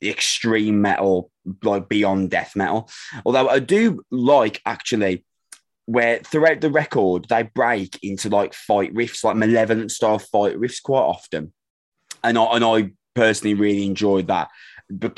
[0.03, 1.31] extreme metal,
[1.63, 2.89] like beyond death metal.
[3.25, 5.25] Although I do like actually
[5.87, 10.83] where throughout the record they break into like fight riffs, like malevolent style fight riffs
[10.83, 11.53] quite often.
[12.23, 14.49] And I and I personally really enjoyed that.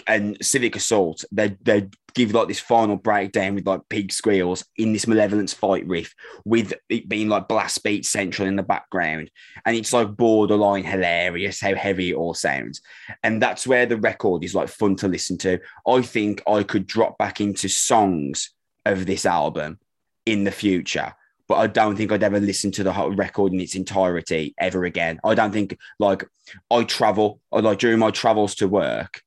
[0.06, 4.92] And Civic Assault, they they give like this final breakdown with like pig squeals in
[4.92, 9.30] this malevolence fight riff, with it being like blast beat central in the background,
[9.64, 12.82] and it's like borderline hilarious how heavy it all sounds,
[13.22, 15.58] and that's where the record is like fun to listen to.
[15.87, 18.50] I think I could drop back into songs
[18.85, 19.78] of this album
[20.26, 21.14] in the future
[21.48, 24.85] but I don't think I'd ever listen to the whole record in its entirety ever
[24.85, 25.20] again.
[25.22, 26.24] I don't think like
[26.70, 29.20] I travel or like during my travels to work,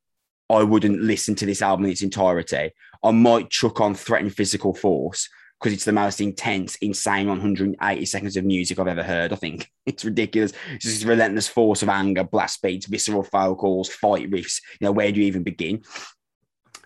[0.49, 2.71] I wouldn't listen to this album in its entirety.
[3.03, 5.29] I might chuck on Threaten Physical Force
[5.59, 9.33] because it's the most intense, insane 180 seconds of music I've ever heard.
[9.33, 10.53] I think it's ridiculous.
[10.73, 14.61] It's this relentless force of anger, blast beats, visceral vocals, fight riffs.
[14.79, 15.83] You know, where do you even begin?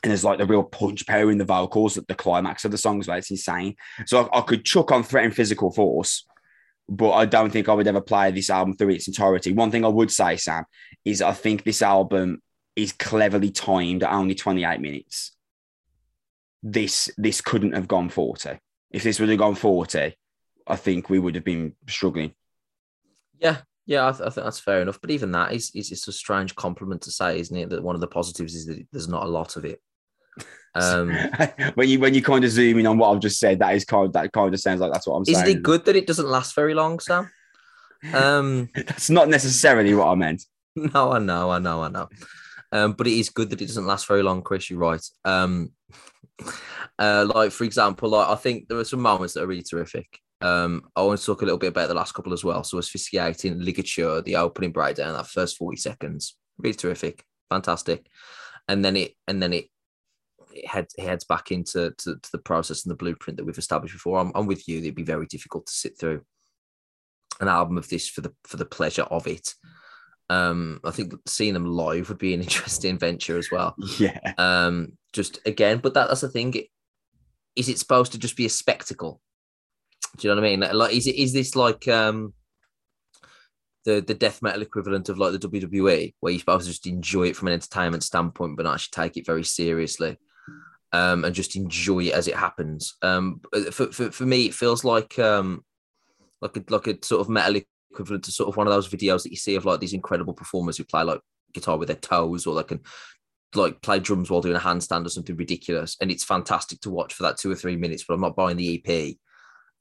[0.03, 2.77] and there's like the real punch power in the vocals at the climax of the
[2.77, 3.75] songs, like it's insane.
[4.05, 6.25] So I, I could chuck on Threaten Physical Force,
[6.87, 9.51] but I don't think I would ever play this album through its entirety.
[9.51, 10.63] One thing I would say, Sam,
[11.03, 12.41] is I think this album
[12.81, 15.35] is cleverly timed at only 28 minutes.
[16.61, 18.59] This this couldn't have gone 40.
[18.91, 20.15] If this would have gone 40,
[20.67, 22.33] I think we would have been struggling.
[23.39, 24.99] Yeah, yeah, I, th- I, think that's fair enough.
[25.01, 27.69] But even that is, is it's a strange compliment to say, isn't it?
[27.69, 29.81] That one of the positives is that there's not a lot of it.
[30.75, 31.11] Um,
[31.73, 33.85] when you when you kind of zoom in on what I've just said, that is
[33.85, 35.37] kind of, that kind of sounds like that's what I'm saying.
[35.37, 37.31] Isn't it good that it doesn't last very long, Sam?
[38.13, 40.45] Um, that's not necessarily what I meant.
[40.75, 42.07] No, I know, I know, I know.
[42.71, 44.69] Um, but it is good that it doesn't last very long, Chris.
[44.69, 45.03] You're right.
[45.25, 45.71] Um,
[46.99, 50.19] uh, like for example, like I think there are some moments that are really terrific.
[50.41, 52.63] Um, I want to talk a little bit about the last couple as well.
[52.63, 58.05] So asphyxiating ligature, the opening breakdown, that first 40 seconds, really terrific, fantastic.
[58.67, 59.65] And then it and then it
[60.53, 63.57] it heads, it heads back into to, to, the process and the blueprint that we've
[63.57, 64.19] established before.
[64.19, 64.79] I'm, I'm with you.
[64.79, 66.21] It'd be very difficult to sit through
[67.39, 69.53] an album of this for the for the pleasure of it.
[70.29, 73.75] Um, I think seeing them live would be an interesting venture as well.
[73.97, 74.33] Yeah.
[74.37, 76.53] Um, just again, but that, that's the thing.
[77.55, 79.21] Is it supposed to just be a spectacle?
[80.17, 80.77] Do you know what I mean?
[80.77, 82.33] Like, is it is this like um
[83.85, 87.27] the the death metal equivalent of like the WWE, where you're supposed to just enjoy
[87.27, 90.17] it from an entertainment standpoint, but not actually take it very seriously?
[90.91, 92.95] um, and just enjoy it as it happens.
[93.01, 95.63] Um, for, for, for me, it feels like um,
[96.41, 99.23] like a, like a sort of metal equivalent to sort of one of those videos
[99.23, 101.21] that you see of like these incredible performers who play like
[101.53, 102.81] guitar with their toes or they can
[103.55, 105.97] like play drums while doing a handstand or something ridiculous.
[106.01, 108.57] And it's fantastic to watch for that two or three minutes, but I'm not buying
[108.57, 109.15] the EP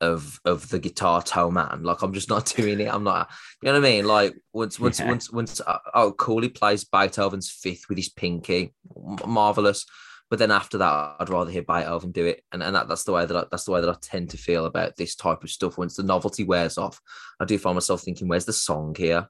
[0.01, 1.83] of of the guitar toe man.
[1.83, 2.93] Like I'm just not doing it.
[2.93, 3.31] I'm not.
[3.63, 4.05] You know what I mean?
[4.07, 5.09] Like once once yeah.
[5.09, 8.75] once once uh, oh cool, he plays Beethoven's Fifth with his pinky,
[9.27, 9.85] marvelous.
[10.31, 13.13] But then after that, I'd rather hear Beethoven do it, and, and that, that's the
[13.13, 15.51] way that I, that's the way that I tend to feel about this type of
[15.51, 15.79] stuff.
[15.79, 17.01] Once the novelty wears off,
[17.41, 19.29] I do find myself thinking, "Where's the song here?"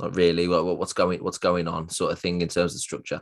[0.00, 0.48] Not really.
[0.48, 1.88] What, what's going What's going on?
[1.88, 3.20] Sort of thing in terms of structure,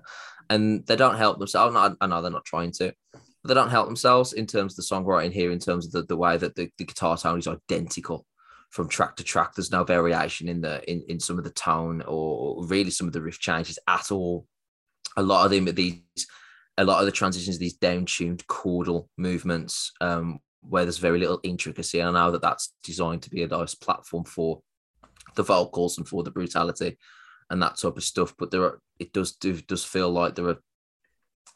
[0.49, 1.77] and they don't help themselves.
[1.77, 4.77] Oh, I know they're not trying to, but they don't help themselves in terms of
[4.77, 5.51] the songwriting here.
[5.51, 8.27] In terms of the, the way that the, the guitar tone is identical
[8.71, 9.55] from track to track.
[9.55, 13.13] There's no variation in the in, in some of the tone or really some of
[13.13, 14.47] the riff changes at all.
[15.17, 16.03] A lot of them these
[16.79, 22.01] a lot of the transitions, these down-tuned chordal movements, um, where there's very little intricacy.
[22.01, 24.61] And I know that that's designed to be a nice platform for
[25.35, 26.99] the vocals and for the brutality
[27.51, 28.35] and that type of stuff.
[28.39, 30.63] But there are, it does do does feel like there are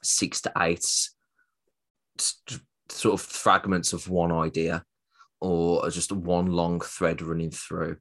[0.02, 0.87] six to eight
[2.18, 4.85] sort of fragments of one idea
[5.40, 7.96] or just one long thread running through.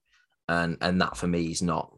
[0.47, 1.95] And and that for me is not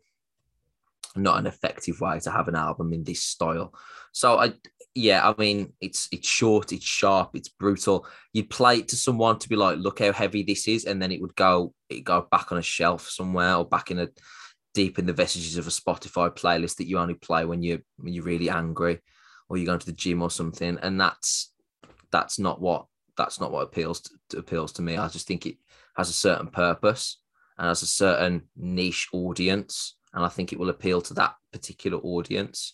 [1.15, 3.73] not an effective way to have an album in this style.
[4.11, 4.53] So I
[4.93, 8.05] yeah, I mean it's it's short, it's sharp, it's brutal.
[8.33, 11.11] You'd play it to someone to be like, look how heavy this is, and then
[11.11, 14.09] it would go it go back on a shelf somewhere or back in a
[14.73, 18.13] deep in the vestiges of a Spotify playlist that you only play when you when
[18.13, 18.99] you're really angry
[19.49, 20.77] or you're going to the gym or something.
[20.81, 21.53] And that's
[22.11, 22.85] that's not what
[23.17, 24.97] that's not what appeals to, appeals to me.
[24.97, 25.57] I just think it
[25.95, 27.21] has a certain purpose
[27.57, 31.97] and has a certain niche audience, and I think it will appeal to that particular
[31.99, 32.73] audience.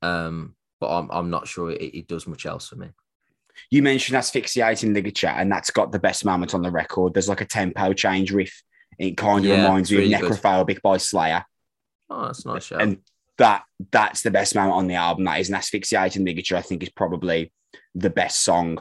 [0.00, 2.88] Um, but I'm I'm not sure it, it does much else for me.
[3.70, 7.14] You mentioned asphyxiating ligature, and that's got the best moment on the record.
[7.14, 8.62] There's like a tempo change riff.
[8.98, 10.32] It kind of Yeah, reminds me really of good.
[10.32, 11.44] Necrophobic by Slayer.
[12.10, 12.98] Oh, that's nice and
[13.38, 15.24] that that's the best moment on the album.
[15.24, 16.56] That is an asphyxiating ligature.
[16.56, 17.52] I think is probably
[17.94, 18.80] the best song.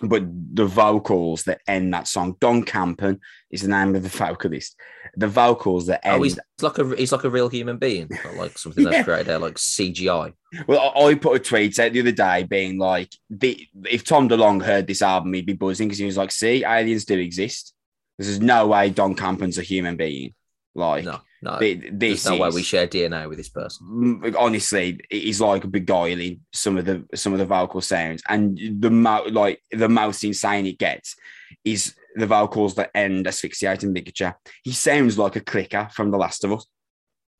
[0.00, 0.24] But
[0.54, 4.74] the vocals that end that song, Don Campan is the name of the vocalist.
[5.16, 6.20] The vocals that end.
[6.20, 9.38] oh, he's like a he's like a real human being, like something that's created there,
[9.38, 10.32] like CGI.
[10.66, 14.28] well, I, I put a tweet out the other day being like, the, if Tom
[14.28, 17.74] DeLonge heard this album, he'd be buzzing because he was like, "See, aliens do exist.
[18.18, 20.34] There's no way Don Campan's a human being.
[20.74, 23.86] Like, No, no, thi- there's this no way is- we share DNA with this person.
[24.22, 28.58] Mm, honestly, it is like beguiling some of the some of the vocal sounds, and
[28.80, 28.90] the
[29.30, 31.16] like the most insane it gets
[31.64, 34.34] is the vocals that end asphyxiating ligature.
[34.62, 36.66] He sounds like a clicker from The Last of Us.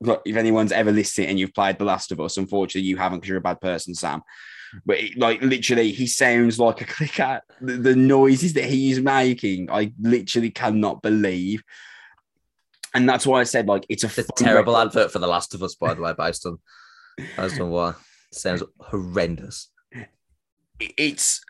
[0.01, 3.19] Look, if anyone's ever listened and you've played The Last of Us, unfortunately you haven't
[3.19, 4.21] because you're a bad person, Sam.
[4.85, 7.41] But it, like literally, he sounds like a clicker.
[7.61, 11.63] The, the noises that he's making, I literally cannot believe.
[12.93, 14.87] And that's why I said like it's a The fun terrible record.
[14.87, 16.59] advert for The Last of Us, by the way, based on
[17.37, 17.95] based on what
[18.31, 19.69] sounds horrendous.
[20.79, 21.41] it's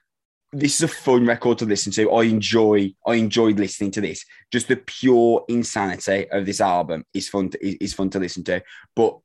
[0.56, 2.12] this is a fun record to listen to.
[2.12, 4.24] I enjoy I enjoyed listening to this.
[4.52, 8.44] Just the pure insanity of this album is fun to, is, is fun to listen
[8.46, 8.62] to.
[8.96, 9.20] But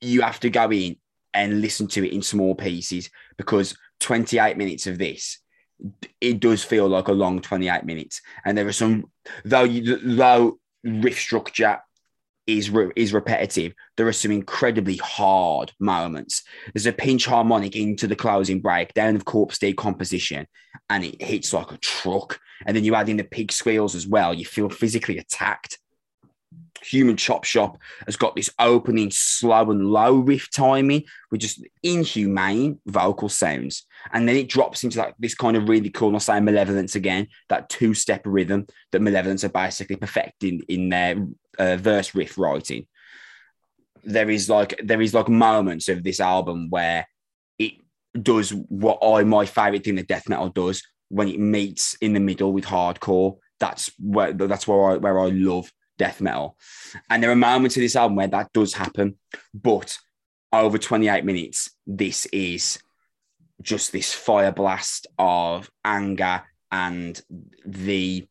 [0.00, 0.96] you have to go in
[1.32, 5.38] and listen to it in small pieces because 28 minutes of this
[6.20, 9.04] it does feel like a long 28 minutes and there are some
[9.44, 11.80] though you though riff structure
[12.46, 13.74] is re- is repetitive.
[13.96, 16.42] There are some incredibly hard moments.
[16.74, 20.46] There's a pinch harmonic into the closing breakdown of corpse decomposition
[20.88, 22.40] and it hits like a truck.
[22.66, 24.34] And then you add in the pig squeals as well.
[24.34, 25.78] You feel physically attacked
[26.82, 32.78] human chop shop has got this opening slow and low riff timing with just inhumane
[32.86, 36.40] vocal sounds and then it drops into like this kind of really cool i'll say
[36.40, 41.16] malevolence again that two-step rhythm that malevolence are basically perfecting in their
[41.58, 42.86] uh, verse riff writing
[44.04, 47.06] there is like there is like moments of this album where
[47.58, 47.74] it
[48.20, 52.20] does what I my favorite thing that death metal does when it meets in the
[52.20, 53.36] middle with hardcore.
[53.58, 56.56] That's where that's where I where I love death metal,
[57.10, 59.16] and there are moments of this album where that does happen,
[59.52, 59.98] but
[60.50, 62.80] over 28 minutes, this is
[63.60, 67.20] just this fire blast of anger and
[67.66, 68.26] the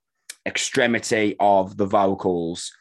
[0.48, 2.72] extremity of the vocals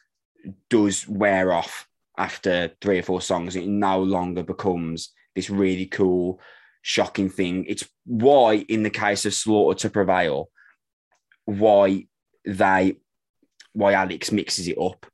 [0.69, 3.55] does wear off after three or four songs.
[3.55, 6.39] It no longer becomes this really cool,
[6.81, 7.65] shocking thing.
[7.67, 10.49] It's why, in the case of Slaughter to Prevail,
[11.45, 12.07] why
[12.43, 12.97] they
[13.73, 15.05] why Alex mixes it up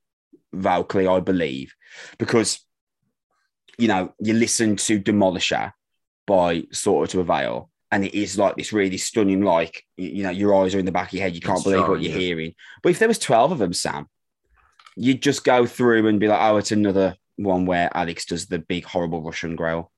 [0.53, 1.73] vocally, I believe,
[2.17, 2.59] because
[3.77, 5.71] you know you listen to Demolisher
[6.25, 10.53] by Slaughter to Prevail, And it is like this really stunning, like you know, your
[10.55, 11.35] eyes are in the back of your head.
[11.35, 12.17] You can't It's believe what you're yeah.
[12.17, 12.53] hearing.
[12.83, 14.07] But if there was twelve of them, Sam,
[14.97, 18.59] you'd just go through and be like, oh, it's another one where Alex does the
[18.59, 19.91] big horrible Russian growl.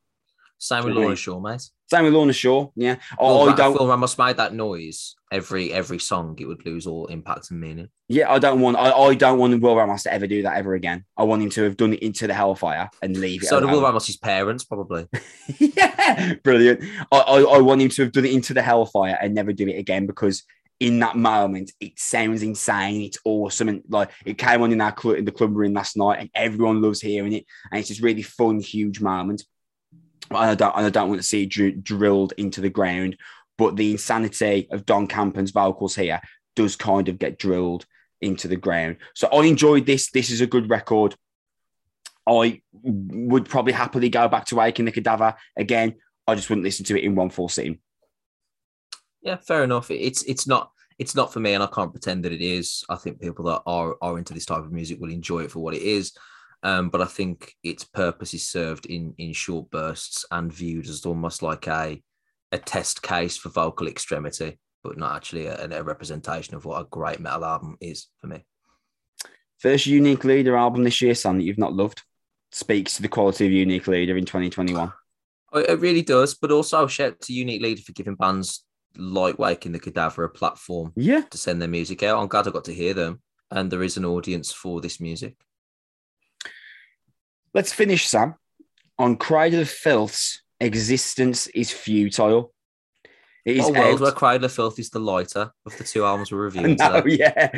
[0.58, 0.96] Same with.
[0.96, 1.62] Lorna Shore, mate.
[1.90, 2.96] Same with Lorna Shore, yeah.
[2.96, 6.36] Phil, Oh, I don't, Phil Ramos made that noise every every song.
[6.40, 7.88] It would lose all impact and meaning.
[8.10, 10.74] yeah, I don't want, I, I don't want Will Ramos to ever do that ever
[10.74, 11.06] again.
[11.16, 13.46] I want him to have done it into the hellfire and leave it.
[13.46, 13.84] So do Will alone.
[13.84, 15.08] Ramos' parents probably.
[15.60, 16.84] yeah, brilliant.
[17.12, 19.68] I, I, I want him to have done it into the hellfire and never do
[19.68, 20.44] it again because
[20.80, 23.02] in that moment it sounds insane.
[23.02, 25.96] It's awesome, and like it came on in our club in the club room last
[25.98, 29.44] night, and everyone loves hearing it, and it's this really fun, huge moment.
[30.32, 33.18] I don't, I don't want to see dr- drilled into the ground,
[33.58, 36.22] but the insanity of Don Campan's vocals here
[36.56, 37.86] does kind of get drilled
[38.22, 38.98] into the ground.
[39.14, 40.12] So I enjoyed this.
[40.12, 41.16] This is a good record.
[42.28, 45.96] I would probably happily go back to Waking the Cadaver again.
[46.28, 47.80] I just wouldn't listen to it in one full sitting.
[49.22, 49.90] Yeah, fair enough.
[49.92, 52.84] It's it's not it's not for me, and I can't pretend that it is.
[52.90, 55.60] I think people that are are into this type of music will enjoy it for
[55.60, 56.14] what it is.
[56.64, 61.06] Um, but I think its purpose is served in in short bursts and viewed as
[61.06, 62.02] almost like a
[62.52, 66.88] a test case for vocal extremity, but not actually a, a representation of what a
[66.90, 68.46] great metal album is for me.
[69.60, 72.02] First unique leader album this year, Sam, that you've not loved.
[72.52, 74.92] Speaks to the quality of unique leader in 2021.
[75.54, 78.66] It really does, but also shout to Unique Leader for giving bands
[78.98, 81.22] like Waking the Cadaver a platform Yeah.
[81.22, 82.20] to send their music out.
[82.22, 85.36] I'm glad I got to hear them, and there is an audience for this music.
[87.58, 88.36] Let's finish, Sam,
[89.00, 92.54] on Cradle of Filth's existence is futile.
[93.48, 96.32] It is a world out- where of Filth is the lighter of the two albums
[96.32, 97.02] we're reviewing today.
[97.08, 97.50] yeah.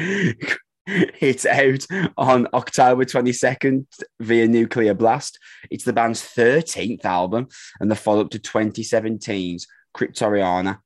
[1.20, 1.86] It's out
[2.18, 3.88] on October 22nd
[4.22, 5.38] via Nuclear Blast.
[5.70, 7.50] It's the band's 13th album
[7.82, 10.78] and the follow up to 2017's Cryptoriana.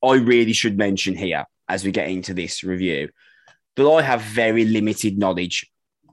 [0.00, 3.08] I really should mention here, as we get into this review,
[3.74, 5.66] that I have very limited knowledge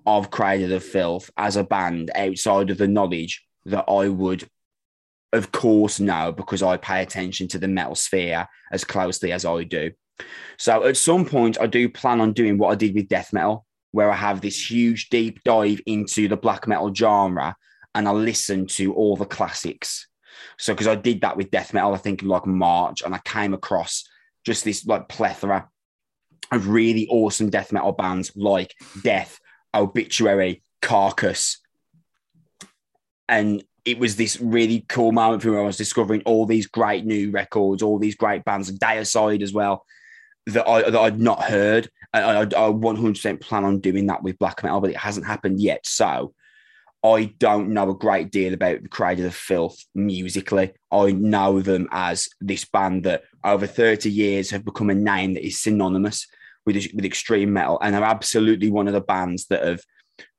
[0.05, 4.47] of Cradle of Filth as a band outside of the knowledge that I would,
[5.31, 9.63] of course, know because I pay attention to the metal sphere as closely as I
[9.63, 9.91] do.
[10.57, 13.65] So at some point, I do plan on doing what I did with death metal,
[13.91, 17.55] where I have this huge deep dive into the black metal genre
[17.95, 20.07] and I listen to all the classics.
[20.57, 23.19] So because I did that with death metal, I think in like March, and I
[23.19, 24.07] came across
[24.45, 25.69] just this like plethora
[26.51, 28.73] of really awesome death metal bands like
[29.03, 29.39] Death,
[29.73, 31.59] Obituary, Carcass,
[33.27, 37.05] and it was this really cool moment for me I was discovering all these great
[37.05, 39.85] new records, all these great bands, and Deicide as well,
[40.47, 41.89] that I that I'd not heard.
[42.13, 45.59] And I, I 100% plan on doing that with black metal, but it hasn't happened
[45.59, 45.85] yet.
[45.85, 46.33] So
[47.03, 50.73] I don't know a great deal about the Cradle of Filth musically.
[50.91, 55.45] I know them as this band that over 30 years have become a name that
[55.45, 56.27] is synonymous
[56.65, 59.81] with, with extreme metal and are absolutely one of the bands that have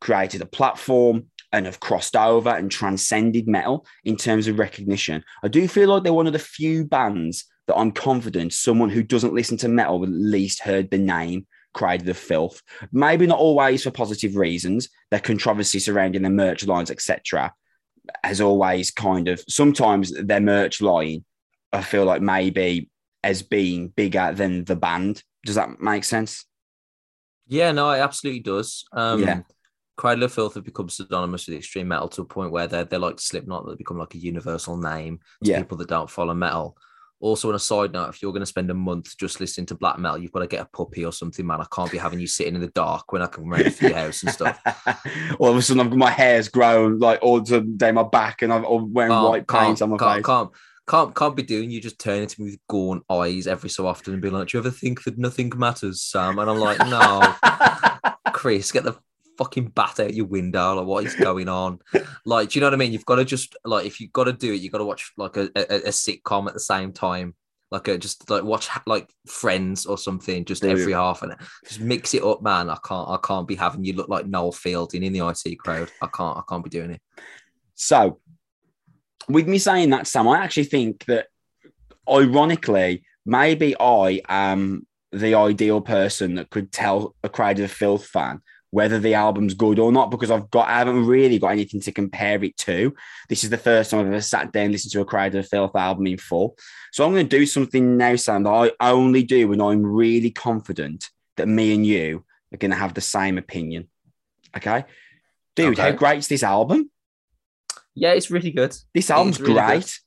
[0.00, 5.22] created a platform and have crossed over and transcended metal in terms of recognition.
[5.42, 9.02] I do feel like they're one of the few bands that I'm confident someone who
[9.02, 12.62] doesn't listen to metal at least heard the name Cradle of Filth.
[12.92, 14.88] Maybe not always for positive reasons.
[15.10, 17.52] Their controversy surrounding their merch lines, etc.,
[18.22, 21.24] has always kind of sometimes their merch line.
[21.72, 22.90] I feel like maybe
[23.22, 25.22] as being bigger than the band.
[25.44, 26.44] Does that make sense?
[27.46, 28.84] Yeah, no, it absolutely does.
[28.92, 29.40] Um, Yeah.
[29.96, 32.98] Cradle of Filth have become synonymous with extreme metal to a point where they're they're
[32.98, 35.58] like Slipknot, they become like a universal name to Yeah.
[35.58, 36.76] people that don't follow metal.
[37.20, 39.74] Also, on a side note, if you're going to spend a month just listening to
[39.76, 41.60] black metal, you've got to get a puppy or something, man.
[41.60, 43.98] I can't be having you sitting in the dark when I can run through your
[43.98, 44.60] house and stuff.
[45.38, 48.42] all of a sudden, I've got my hair's grown like all the down my back,
[48.42, 50.26] and I'm I'm wearing Can't- white paint on my can't, face.
[50.26, 50.50] Can't,
[50.88, 54.12] can't, can't be doing you just turning to me with gaunt eyes every so often
[54.12, 56.38] and be like, Do you ever think that nothing matters, Sam?
[56.38, 57.34] And I'm like, No,
[58.32, 58.96] Chris, get the
[59.38, 60.74] fucking bat out your window.
[60.74, 61.78] Like, what is going on?
[62.24, 62.92] Like, do you know what I mean?
[62.92, 65.12] You've got to just like if you've got to do it, you've got to watch
[65.16, 67.34] like a, a, a sitcom at the same time.
[67.70, 70.80] Like a just like watch like Friends or something, just Brilliant.
[70.82, 71.34] every half and
[71.66, 72.70] just mix it up, man.
[72.70, 75.90] I can't, I can't be having you look like Noel Fielding in the IT crowd.
[76.00, 77.00] I can't, I can't be doing it.
[77.74, 78.20] So,
[79.28, 81.28] with me saying that, Sam, I actually think that
[82.08, 88.42] ironically, maybe I am the ideal person that could tell a Cradle of Filth fan
[88.70, 91.92] whether the album's good or not because I've got I haven't really got anything to
[91.92, 92.92] compare it to.
[93.28, 95.48] This is the first time I've ever sat down and listened to a Cradle of
[95.48, 96.56] Filth album in full.
[96.92, 98.50] So I'm going to do something now, Sam, that
[98.80, 102.94] I only do when I'm really confident that me and you are going to have
[102.94, 103.88] the same opinion.
[104.56, 104.84] Okay,
[105.54, 105.96] dude, how Okay.
[105.96, 106.90] great's this album?
[107.94, 108.76] Yeah, it's really good.
[108.92, 109.66] This album's really good.
[109.66, 110.00] great.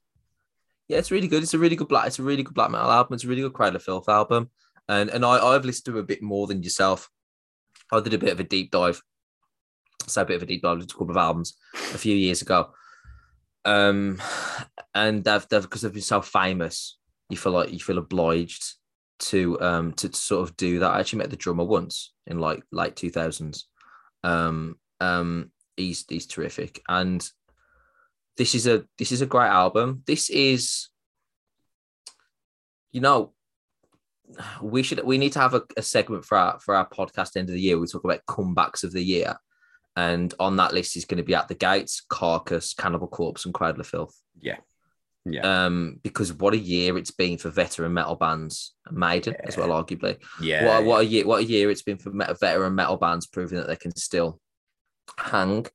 [0.88, 1.43] Yeah, it's really good.
[1.43, 2.07] It's a really good black.
[2.07, 3.15] It's a really good black metal album.
[3.15, 4.49] It's a really good Cradle of Filth album.
[4.88, 7.09] And and I I've listened to a bit more than yourself.
[7.91, 9.01] I did a bit of a deep dive.
[10.07, 11.57] So a bit of a deep dive into a couple of albums
[11.93, 12.71] a few years ago.
[13.65, 14.21] Um,
[14.93, 16.97] and they've, they've because they've been so famous,
[17.29, 18.75] you feel like you feel obliged
[19.19, 20.91] to um to, to sort of do that.
[20.91, 23.67] I actually met the drummer once in like late two thousands.
[24.23, 27.27] Um, um, he's he's terrific, and
[28.38, 30.03] this is a this is a great album.
[30.05, 30.89] This is,
[32.91, 33.33] you know,
[34.61, 37.49] we should we need to have a, a segment for our for our podcast end
[37.49, 37.79] of the year.
[37.79, 39.35] We talk about comebacks of the year,
[39.95, 43.53] and on that list is going to be at the gates, Carcass, Cannibal Corpse, and
[43.53, 44.15] Cradle of Filth.
[44.39, 44.57] Yeah.
[45.29, 45.65] Yeah.
[45.65, 50.17] Um, because what a year it's been for veteran metal bands, Maiden as well, arguably.
[50.41, 50.65] Yeah.
[50.65, 51.25] What, a- what a year!
[51.27, 54.39] What a year it's been for veteran metal bands, proving that they can still
[55.17, 55.65] hang.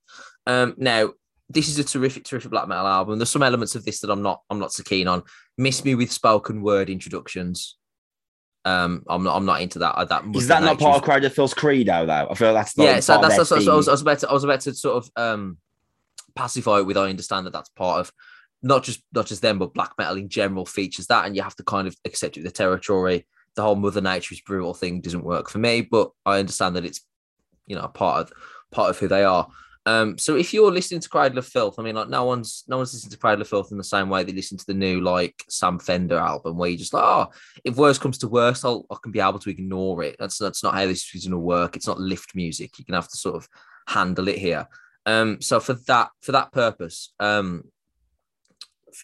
[0.46, 1.12] Um, now
[1.52, 3.18] this is a terrific, terrific black metal album.
[3.18, 5.22] There's some elements of this that I'm not, I'm not so keen on.
[5.58, 7.76] Miss me with spoken word introductions.
[8.64, 9.94] Um, I'm not, I'm not into that.
[9.96, 12.28] uh, That Is that not part of Filth's credo, though?
[12.30, 13.88] I feel that's yeah, so that's, that's, that's I was.
[13.88, 15.58] I was about to I was about to sort of um
[16.36, 18.12] pacify it with I understand that that's part of
[18.62, 21.56] not just not just them, but black metal in general features that, and you have
[21.56, 23.26] to kind of accept it the territory.
[23.56, 26.84] The whole Mother Nature is brutal thing doesn't work for me, but I understand that
[26.84, 27.00] it's
[27.66, 28.32] you know part of
[28.70, 29.48] part of who they are.
[29.84, 32.76] Um, so if you're listening to Cradle of Filth, I mean, like no one's no
[32.76, 35.00] one's listening to Cradle of Filth in the same way they listen to the new
[35.00, 37.30] like Sam Fender album, where you just like, oh,
[37.64, 40.16] if worst comes to worst, I'll I can be able to ignore it.
[40.18, 41.74] That's that's not how this is going to work.
[41.74, 42.78] It's not lift music.
[42.78, 43.48] You can have to sort of
[43.88, 44.68] handle it here.
[45.04, 47.64] Um, so for that for that purpose, um,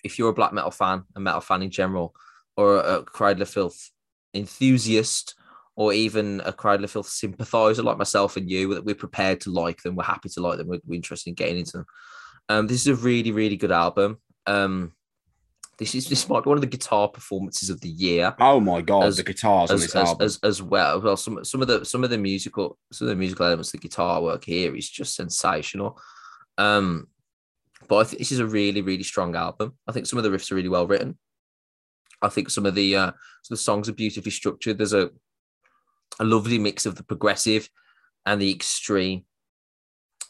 [0.05, 2.15] if you're a black metal fan, a metal fan in general,
[2.57, 3.91] or a, a Cradle of Filth
[4.33, 5.35] enthusiast,
[5.79, 9.81] or even a Cradle of sympathizer like myself and you, that we're prepared to like
[9.81, 11.87] them, we're happy to like them, we're, we're interested in getting into them.
[12.49, 14.19] Um, this is a really, really good album.
[14.45, 14.93] Um,
[15.79, 18.35] this is this might be one of the guitar performances of the year.
[18.41, 20.25] Oh my god, as, the guitars as, on this as, album.
[20.25, 21.01] As, as well.
[21.01, 23.79] Well, some some of the some of the musical some of the musical elements, the
[23.79, 26.01] guitar work here is just sensational.
[26.57, 27.07] Um,
[27.87, 29.77] but I think this is a really, really strong album.
[29.87, 31.17] I think some of the riffs are really well written.
[32.21, 33.11] I think some of the uh,
[33.43, 34.79] some of the songs are beautifully structured.
[34.79, 35.11] There's a
[36.21, 37.69] a lovely mix of the progressive
[38.27, 39.25] and the extreme.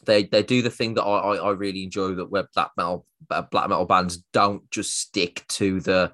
[0.05, 3.05] They they do the thing that I I, I really enjoy that where black metal
[3.29, 6.11] uh, black metal bands don't just stick to the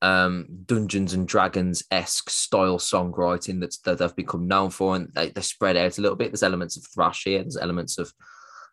[0.00, 5.30] um Dungeons and Dragons esque style songwriting that's that they've become known for, and they,
[5.30, 6.30] they spread out a little bit.
[6.30, 7.42] There's elements of thrash here.
[7.42, 8.12] There's elements of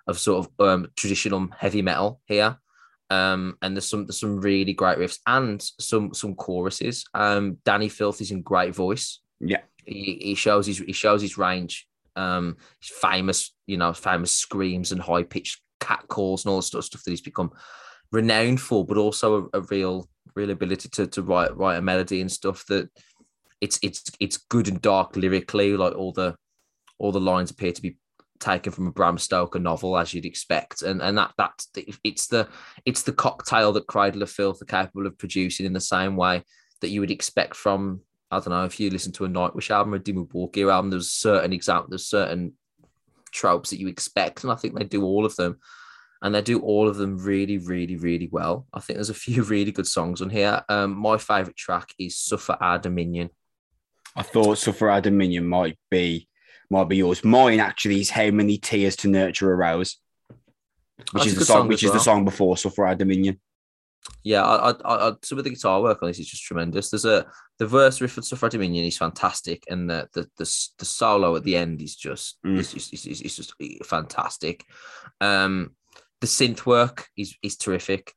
[0.08, 2.58] of sort of um, traditional heavy metal here.
[3.10, 7.06] Um, and there's some there's some really great riffs and some some choruses.
[7.14, 9.20] Um, Dani Filth is in great voice.
[9.40, 11.88] Yeah, he, he shows his he shows his range.
[12.16, 16.64] Um, his famous, you know, famous screams and high pitched cat calls and all the
[16.64, 17.52] stuff, stuff that he's become
[18.12, 22.22] renowned for, but also a, a, real real ability to to write write a melody
[22.22, 22.90] and stuff that
[23.62, 25.76] it's it's it's good and dark lyrically.
[25.76, 26.36] Like all the
[26.98, 27.98] all the lines appear to be
[28.40, 31.54] taken from a Bram Stoker novel, as you'd expect, and and that that
[32.04, 32.48] it's the
[32.86, 36.44] it's the cocktail that Cradle of Filth are capable of producing in the same way
[36.82, 39.94] that you would expect from I don't know if you listen to a Nightwish album
[39.94, 42.54] or a Dimmu Borgir album, there's certain example, there's certain
[43.32, 45.60] tropes that you expect, and I think they do all of them,
[46.22, 48.66] and they do all of them really, really, really well.
[48.74, 50.64] I think there's a few really good songs on here.
[50.70, 53.30] Um, my favorite track is "Suffer Our Dominion."
[54.16, 56.28] I thought "Suffer Our Dominion" might be
[56.70, 57.24] might be yours.
[57.24, 59.98] Mine actually is "How Many Tears to Nurture a Rose,"
[61.12, 62.00] which That's is the song, song which is well.
[62.00, 63.40] the song before "Suffer Our Dominion."
[64.24, 66.90] Yeah, I, I, I, some of the guitar work on this is just tremendous.
[66.90, 67.26] There's a
[67.58, 71.44] the verse riff of Suffer Dominion is fantastic, and the the the, the solo at
[71.44, 72.60] the end is just mm.
[72.60, 73.54] it's, it's, it's, it's, just
[73.86, 74.66] fantastic.
[75.22, 75.76] Um,
[76.22, 78.14] the synth work is is terrific.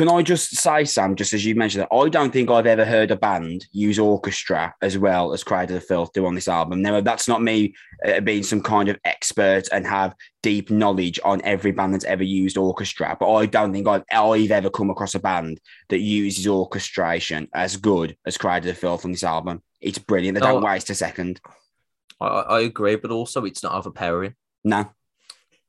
[0.00, 2.86] Can I just say, Sam, just as you mentioned that, I don't think I've ever
[2.86, 6.48] heard a band use orchestra as well as Cradle of the Filth do on this
[6.48, 6.80] album.
[6.80, 7.74] Now, that's not me
[8.06, 12.22] uh, being some kind of expert and have deep knowledge on every band that's ever
[12.22, 16.46] used orchestra, but I don't think I've, I've ever come across a band that uses
[16.46, 19.62] orchestration as good as Cradle of the Filth on this album.
[19.82, 20.36] It's brilliant.
[20.36, 21.42] They don't waste a second.
[22.18, 24.34] I, I agree, but also it's not overpowering.
[24.64, 24.90] No,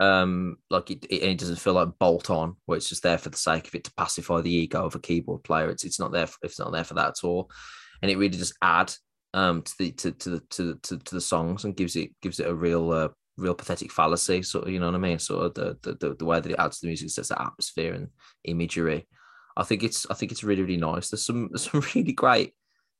[0.02, 3.30] um, like it, it, it, doesn't feel like bolt on where it's just there for
[3.30, 5.70] the sake of it to pacify the ego of a keyboard player.
[5.70, 6.26] It's it's not there.
[6.26, 7.52] For, it's not there for that at all,
[8.02, 8.91] and it really just add
[9.36, 12.39] um to the to to the to, to, to the songs and gives it gives
[12.39, 14.41] it a real uh, real pathetic fallacy.
[14.41, 15.20] Sort of, you know what I mean?
[15.20, 17.39] Sort of the the, the, the way that it adds to the music, sets the
[17.39, 18.08] atmosphere and
[18.43, 19.08] imagery.
[19.56, 21.12] I think it's I think it's really really nice.
[21.12, 22.56] There's some there's some really great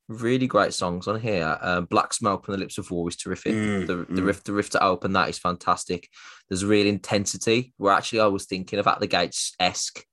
[0.08, 1.58] really great songs on here.
[1.62, 3.54] Um, Black Smoke from the Lips of War is terrific.
[3.54, 4.26] Mm, the, the mm.
[4.26, 6.10] riff, the riff to open that is fantastic.
[6.50, 7.74] There's real intensity.
[7.78, 10.04] Where actually I was thinking of At the Gates esque,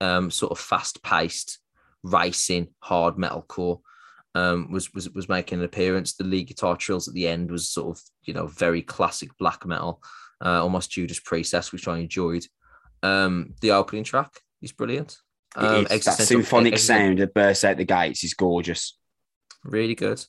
[0.00, 1.58] um, sort of fast paced,
[2.02, 3.80] racing hard metalcore.
[4.34, 6.14] Um, was was was making an appearance.
[6.14, 9.66] The lead guitar trills at the end was sort of you know very classic black
[9.66, 10.02] metal,
[10.42, 12.46] uh, almost Judas Priest, which I enjoyed.
[13.02, 14.30] Um, the opening track
[14.62, 15.18] is brilliant.
[15.54, 18.96] Um, that symphonic sound that bursts out the gates is gorgeous
[19.64, 20.24] really good.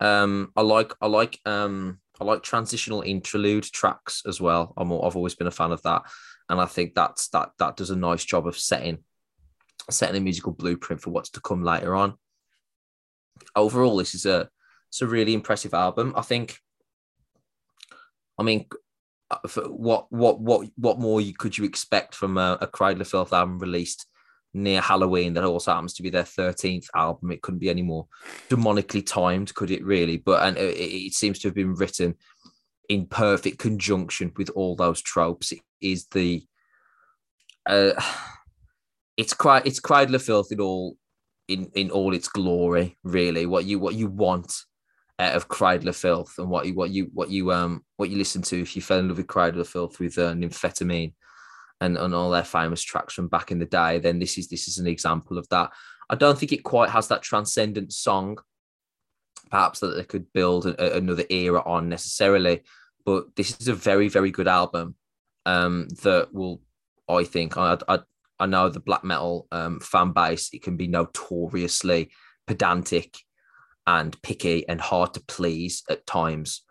[0.00, 4.72] Um, I like I like um I like transitional interlude tracks as well.
[4.76, 6.02] I'm I've always been a fan of that,
[6.48, 8.98] and I think that's that that does a nice job of setting
[9.90, 12.14] setting a musical blueprint for what's to come later on.
[13.56, 14.48] Overall, this is a
[14.88, 16.14] it's a really impressive album.
[16.16, 16.58] I think.
[18.40, 18.66] I mean,
[19.30, 23.32] uh, what what what what more could you expect from a, a Cradle of Filth
[23.32, 24.06] album released
[24.62, 27.30] near Halloween that also happens to be their 13th album.
[27.30, 28.06] It couldn't be any more
[28.48, 30.18] demonically timed, could it really?
[30.18, 32.14] But and it, it seems to have been written
[32.88, 35.52] in perfect conjunction with all those tropes.
[35.52, 36.44] It is the
[37.66, 37.92] uh,
[39.16, 40.96] it's quite it's Cradle Filth in all
[41.48, 43.46] in in all its glory, really.
[43.46, 44.52] What you what you want
[45.18, 48.42] out of Cradle Filth and what you what you what you um what you listen
[48.42, 51.12] to if you fell in love with Cradle Filth with uh, Nymphetamine
[51.80, 54.68] and, and all their famous tracks from back in the day, then this is this
[54.68, 55.70] is an example of that.
[56.10, 58.38] I don't think it quite has that transcendent song,
[59.50, 62.62] perhaps that they could build a, another era on necessarily.
[63.04, 64.96] But this is a very very good album
[65.46, 66.60] um, that will,
[67.08, 68.00] I think, I, I
[68.40, 72.10] I know the black metal um, fan base it can be notoriously
[72.46, 73.18] pedantic
[73.86, 76.62] and picky and hard to please at times.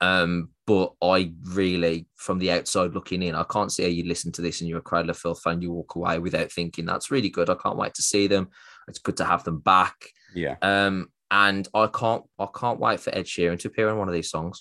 [0.00, 4.32] Um, but I really, from the outside looking in, I can't see how you listen
[4.32, 7.10] to this and you're a Cradle of Filth fan, you walk away without thinking that's
[7.10, 7.50] really good.
[7.50, 8.48] I can't wait to see them.
[8.88, 9.96] It's good to have them back.
[10.34, 10.56] Yeah.
[10.62, 14.14] Um, and I can't I can't wait for Ed Sheeran to appear on one of
[14.14, 14.58] these songs.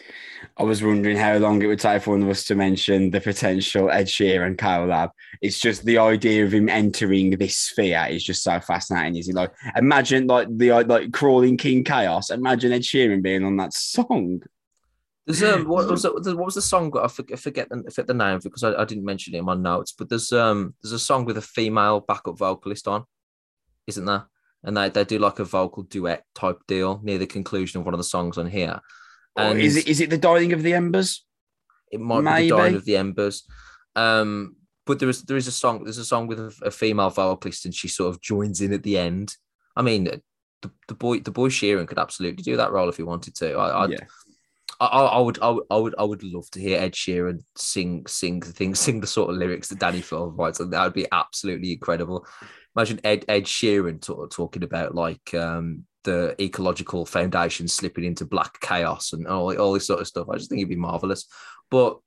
[0.58, 3.22] I was wondering how long it would take for one of us to mention the
[3.22, 5.10] potential Ed Sheeran collab.
[5.42, 9.16] It's just the idea of him entering this sphere is just so fascinating.
[9.18, 12.30] Is he like imagine like the like crawling King Chaos?
[12.30, 14.42] Imagine Ed Sheeran being on that song.
[15.26, 16.92] There's um what was the, what was the song?
[16.98, 19.46] I forget, I forget the forget the name because I, I didn't mention it in
[19.46, 19.94] my notes.
[19.98, 23.06] But there's um there's a song with a female backup vocalist on,
[23.88, 24.26] isn't there?
[24.64, 27.94] and they, they do like a vocal duet type deal near the conclusion of one
[27.94, 28.80] of the songs on here.
[29.36, 31.26] And oh, is it is it the dying of the embers?
[31.92, 32.44] It might Maybe.
[32.44, 33.48] be the dying of the embers.
[33.96, 34.56] Um,
[34.86, 35.84] but there is there is a song.
[35.84, 38.84] There's a song with a, a, female vocalist, and she sort of joins in at
[38.84, 39.36] the end.
[39.76, 40.06] I mean,
[40.62, 43.54] the, the boy the boy Sheeran could absolutely do that role if he wanted to.
[43.54, 44.00] I, I'd, yeah.
[44.80, 48.06] I, I, would, I would, I would, I would love to hear Ed Sheeran sing,
[48.08, 50.60] sing the thing, sing the sort of lyrics that Dani Filth writes.
[50.60, 52.26] And that would be absolutely incredible
[52.76, 58.60] imagine Ed Ed Sheeran t- talking about like um, the ecological foundation slipping into black
[58.62, 60.28] chaos and all, all this sort of stuff.
[60.30, 61.26] I just think it'd be marvelous.
[61.70, 62.00] But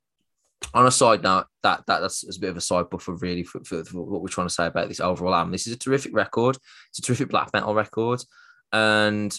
[0.73, 3.63] on a side note, that, that that's a bit of a side buffer really for,
[3.63, 5.51] for, for, what we're trying to say about this overall album.
[5.51, 6.57] This is a terrific record.
[6.89, 8.23] It's a terrific black metal record,
[8.71, 9.37] and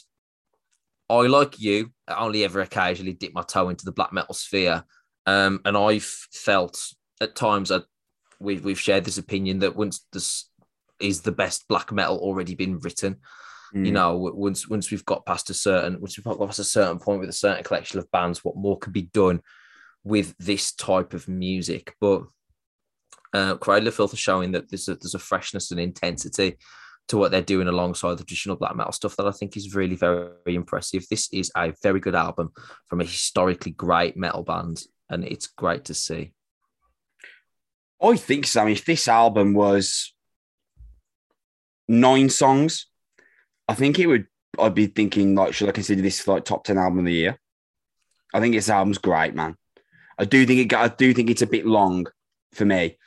[1.10, 4.84] I like you only ever occasionally dip my toe into the black metal sphere,
[5.26, 6.80] um, and I've felt
[7.20, 7.84] at times that
[8.40, 10.50] we've we've shared this opinion that once this
[11.00, 13.16] is the best black metal already been written.
[13.74, 13.86] Mm.
[13.86, 16.98] You know, once once we've got past a certain once we've got past a certain
[16.98, 19.40] point with a certain collection of bands, what more can be done
[20.04, 21.94] with this type of music?
[22.00, 22.24] But
[23.34, 26.56] uh, Cradle of Filth are showing that there's a, there's a freshness and intensity
[27.08, 29.96] to what they're doing alongside the traditional black metal stuff that I think is really
[29.96, 31.06] very, very impressive.
[31.08, 32.52] This is a very good album
[32.88, 36.32] from a historically great metal band, and it's great to see.
[38.02, 40.14] I think, Sam, if this album was
[41.88, 42.86] nine songs,
[43.68, 44.26] I think it would.
[44.58, 47.38] I'd be thinking like, should I consider this like top ten album of the year?
[48.32, 49.56] I think this album's great, man.
[50.18, 50.76] I do think it.
[50.76, 52.06] I do think it's a bit long
[52.52, 52.98] for me.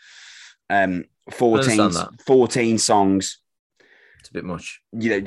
[0.70, 1.92] Um, 14,
[2.26, 3.40] 14 songs.
[4.30, 4.82] A bit much.
[4.92, 5.22] Yeah,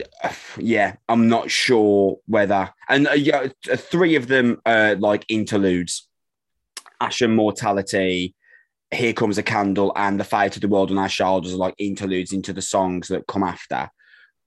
[0.59, 0.97] yeah.
[1.09, 6.09] I'm not sure whether, and uh, yeah, three of them are like interludes.
[7.01, 8.35] Ashen Mortality,
[8.91, 11.75] here Comes a Candle and The Fate to the World on Our Shoulders are like
[11.79, 13.91] interludes into the songs that come after.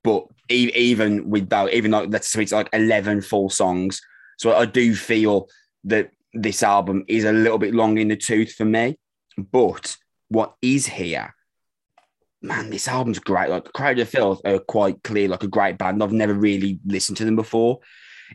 [0.04, 4.02] But even with that, even like that's it's like 11 full songs.
[4.38, 5.48] So I do feel
[5.86, 8.98] that this album is a little bit long in the tooth for me.
[9.38, 9.96] But
[10.28, 11.34] what is here,
[12.44, 13.50] man, this album's great.
[13.50, 16.04] Like Cradle of Filth are quite clear, like a great band.
[16.04, 17.80] I've never really listened to them before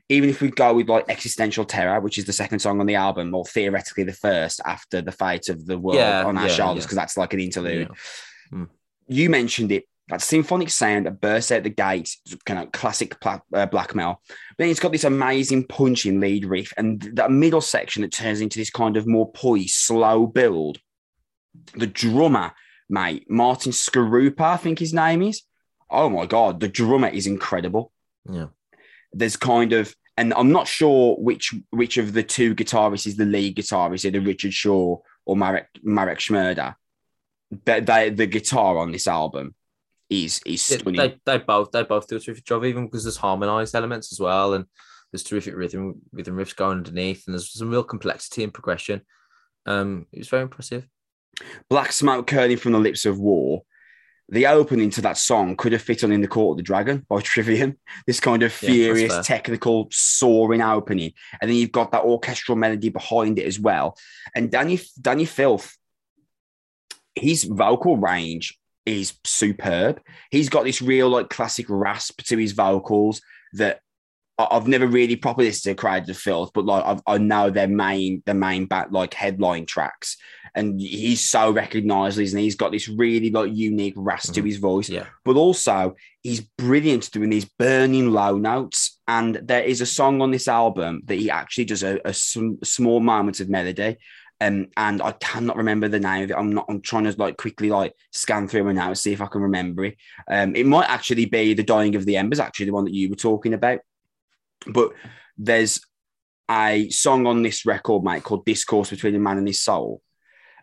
[0.08, 2.94] even if we go with like existential terror, which is the second song on the
[2.94, 6.52] album, or theoretically the first after the fight of the world yeah, on our yeah,
[6.52, 7.02] shoulders, because yeah.
[7.02, 7.90] that's like an interlude.
[8.50, 8.64] Hmm.
[9.06, 9.84] You mentioned it.
[10.08, 14.22] That symphonic sound that bursts out the gate, kind of classic pla- uh, black metal.
[14.56, 18.58] Then it's got this amazing punching lead riff, and that middle section that turns into
[18.58, 20.78] this kind of more poised, slow build.
[21.74, 22.52] The drummer,
[22.88, 25.42] mate, Martin Škaroupka, I think his name is.
[25.90, 27.92] Oh my god, the drummer is incredible.
[28.30, 28.46] Yeah
[29.12, 33.24] there's kind of and I'm not sure which which of the two guitarists is the
[33.24, 36.74] lead guitarist, either Richard Shaw or Marek Marek Šmerda.
[37.64, 39.54] But they, the guitar on this album
[40.10, 40.96] is is stunning.
[40.96, 44.18] They, they both they both do a terrific job, even because there's harmonized elements as
[44.18, 44.64] well, and
[45.12, 49.02] there's terrific rhythm rhythm riffs going underneath, and there's some real complexity and progression.
[49.66, 50.86] Um, it was very impressive.
[51.68, 53.62] Black smoke curling from the lips of war
[54.30, 57.04] the opening to that song could have fit on in the Court of the Dragon
[57.08, 57.78] by Trivium.
[58.06, 62.90] This kind of furious, yeah, technical, soaring opening, and then you've got that orchestral melody
[62.90, 63.96] behind it as well.
[64.34, 65.76] And Danny Dani Filth,
[67.14, 70.00] his vocal range is superb.
[70.30, 73.22] He's got this real like classic rasp to his vocals
[73.54, 73.80] that
[74.38, 77.66] I've never really properly listened to Cradle of Filth, but like I've, I know their
[77.66, 80.16] main their main back like headline tracks,
[80.58, 84.42] and he's so recognisable, and he's got this really like unique rasp mm-hmm.
[84.42, 84.88] to his voice.
[84.88, 88.98] Yeah, but also he's brilliant doing these burning low notes.
[89.06, 93.00] And there is a song on this album that he actually does a, a small
[93.00, 93.96] moment of melody,
[94.40, 96.36] Um, and I cannot remember the name of it.
[96.36, 96.66] I'm not.
[96.68, 99.84] I'm trying to like quickly like scan through it now see if I can remember
[99.84, 99.96] it.
[100.30, 103.10] Um, it might actually be the Dying of the Embers, actually the one that you
[103.10, 103.80] were talking about.
[104.66, 104.92] But
[105.36, 105.80] there's
[106.50, 110.02] a song on this record, mate, called "Discourse Between a Man and His Soul,"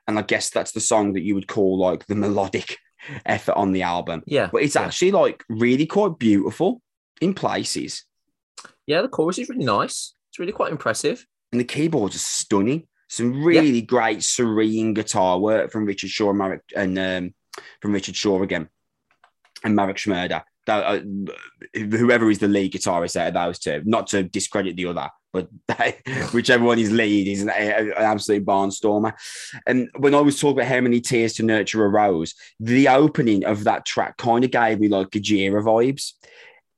[0.07, 2.77] and I guess that's the song that you would call like the melodic
[3.25, 4.23] effort on the album.
[4.25, 4.83] Yeah, But it's yeah.
[4.83, 6.81] actually like really quite beautiful
[7.21, 8.03] in places,
[8.87, 10.13] yeah, the chorus is really nice.
[10.29, 11.25] It's really quite impressive.
[11.51, 12.87] and the keyboards are stunning.
[13.07, 17.33] Some really great serene guitar work from Richard Shaw and, Marek, and um,
[17.81, 18.67] from Richard Shaw again,
[19.63, 20.43] and Marek Šmerda.
[20.65, 20.99] That, uh,
[21.79, 25.95] whoever is the lead guitarist out of those two, not to discredit the other, but
[26.31, 29.13] whichever one is lead is an, an absolute barnstormer.
[29.67, 33.45] And when I was talking about how many tears to nurture a rose, the opening
[33.45, 36.13] of that track kind of gave me like Gojira vibes.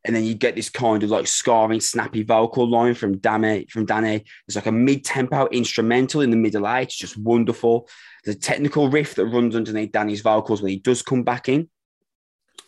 [0.05, 3.69] And then you get this kind of like scarring, snappy vocal line from Dani.
[3.69, 6.83] From Dani, it's like a mid-tempo instrumental in the middle eight.
[6.83, 7.89] It's just wonderful.
[8.23, 11.69] The technical riff that runs underneath Dani's vocals when he does come back in.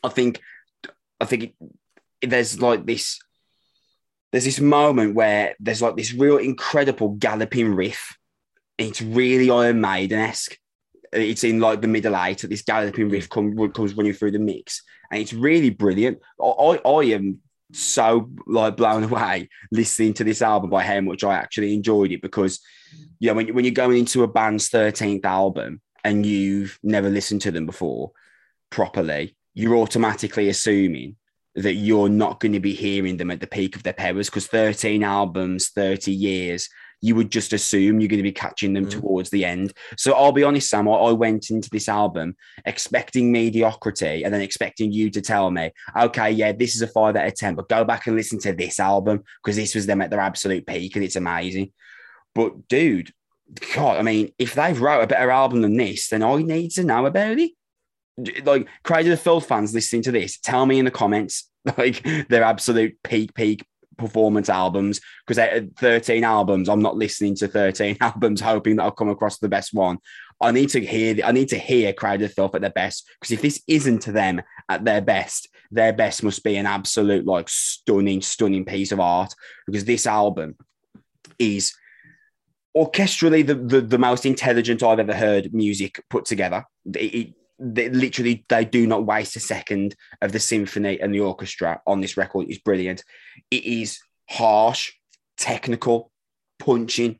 [0.03, 0.41] I think,
[1.21, 1.53] I think
[2.21, 3.19] it, there's like this.
[4.32, 8.17] There's this moment where there's like this real incredible galloping riff.
[8.77, 10.57] It's really Iron Maiden esque.
[11.11, 12.45] It's in like the middle eight.
[12.47, 13.57] This galloping riff mm.
[13.57, 16.19] come, comes running through the mix, and it's really brilliant.
[16.39, 17.39] I, I, I am
[17.71, 22.21] so like blown away listening to this album by how much I actually enjoyed it
[22.21, 22.59] because
[23.19, 27.41] you know when, when you're going into a band's 13th album and you've never listened
[27.41, 28.11] to them before
[28.69, 31.15] properly, you're automatically assuming
[31.62, 34.47] that you're not going to be hearing them at the peak of their powers because
[34.47, 36.70] 13 albums, 30 years,
[37.01, 38.91] you would just assume you're going to be catching them Mm.
[38.91, 39.72] towards the end.
[39.97, 42.36] So I'll be honest, Sam, I, went into this album
[42.66, 47.16] expecting mediocrity and then expecting you to tell me, okay, yeah, this is a five
[47.16, 50.01] out of 10, but go back and listen to this album because this was them
[50.01, 51.72] at their absolute peak and it's amazing.
[52.36, 53.12] But dude,
[53.74, 56.84] God, I mean, if they've wrote a better album than this, then I need to
[56.84, 57.51] know about it.
[58.43, 62.43] Like, Cradle of Filth fans listening to this, tell me in the comments, like, their
[62.43, 63.66] absolute peak, peak
[63.97, 64.99] performance albums.
[65.26, 69.10] Because at uh, 13 albums, I'm not listening to 13 albums hoping that I'll come
[69.10, 69.99] across the best one.
[70.41, 73.07] I need to hear, I need to hear the Filth at their best.
[73.20, 77.26] Because if this isn't to them at their best, their best must be an absolute,
[77.26, 79.34] like, stunning, stunning piece of art.
[79.68, 80.55] Because this album
[81.38, 81.74] is
[82.76, 86.64] orchestrally the, the, the most intelligent I've ever heard music put together.
[86.86, 91.20] It, it- they literally they do not waste a second of the symphony and the
[91.20, 92.47] orchestra on this record.
[92.49, 93.03] It's brilliant.
[93.51, 93.99] It is
[94.30, 94.93] harsh,
[95.38, 96.12] technical,
[96.60, 97.20] punching.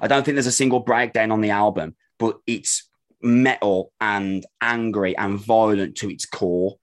[0.00, 2.88] I don't think there's a single breakdown on the album, but it's
[3.22, 6.76] metal and angry and violent to its core.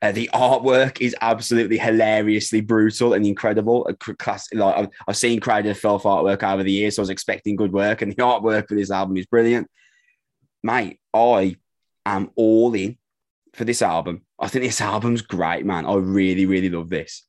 [0.00, 3.86] Uh, the artwork is absolutely hilariously brutal and incredible.
[3.88, 7.10] A class, like I've, I've seen Cradle Filth artwork over the years, so I was
[7.10, 9.68] expecting good work, and the artwork for this album is brilliant.
[10.62, 11.56] Mate, I
[12.06, 12.96] am all in
[13.54, 14.22] for this album.
[14.38, 15.86] I think this album's great, man.
[15.86, 17.26] I really, really love this.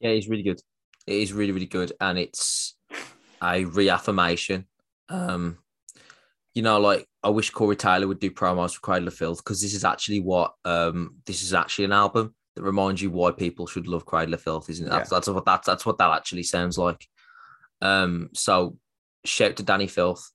[0.00, 0.60] Yeah, it's really good.
[1.06, 2.76] It is really, really good, and it's
[3.42, 4.66] a reaffirmation.
[5.08, 5.58] Um,
[6.54, 9.60] you know, like I wish Corey Taylor would do promos for Cradle of Filth because
[9.60, 13.66] this is actually what um this is actually an album that reminds you why people
[13.66, 14.90] should love Cradle of Filth, isn't it?
[14.90, 17.06] That's that's what that's that's what that actually sounds like.
[17.80, 18.76] Um, so
[19.24, 20.30] shout to Dani Filth,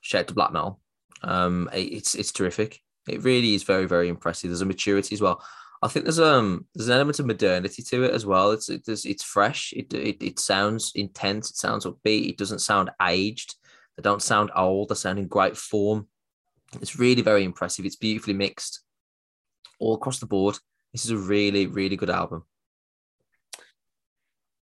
[0.00, 0.80] shout to Black Metal.
[1.22, 2.80] Um, it's it's terrific.
[3.08, 4.50] It really is very very impressive.
[4.50, 5.42] There's a maturity as well.
[5.80, 8.50] I think there's um there's an element of modernity to it as well.
[8.50, 9.72] It's it's it's fresh.
[9.76, 11.50] It it, it sounds intense.
[11.50, 12.28] It sounds upbeat.
[12.28, 13.54] It doesn't sound aged.
[13.96, 14.88] They don't sound old.
[14.88, 16.08] They sound in great form.
[16.80, 17.86] It's really very impressive.
[17.86, 18.80] It's beautifully mixed
[19.78, 20.58] all across the board.
[20.92, 22.44] This is a really really good album.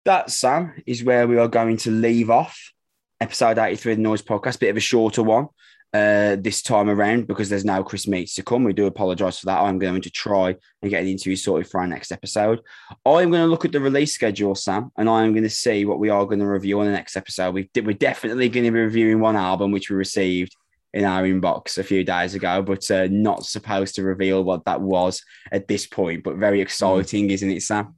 [0.06, 2.72] That, Sam, is where we are going to leave off
[3.20, 4.60] episode 83 of the Noise Podcast.
[4.60, 5.50] Bit of a shorter one
[5.96, 8.64] uh, this time around because there's no Chris Meets to come.
[8.64, 9.62] We do apologise for that.
[9.62, 12.62] I'm going to try and get an interview sorted for our next episode.
[13.06, 16.00] I'm going to look at the release schedule, Sam, and I'm going to see what
[16.00, 17.54] we are going to review on the next episode.
[17.54, 20.56] We we're definitely going to be reviewing one album which we received
[20.94, 24.82] in our inbox a few days ago, but uh, not supposed to reveal what that
[24.82, 25.22] was
[25.52, 26.24] at this point.
[26.24, 27.96] But very exciting, isn't it, Sam?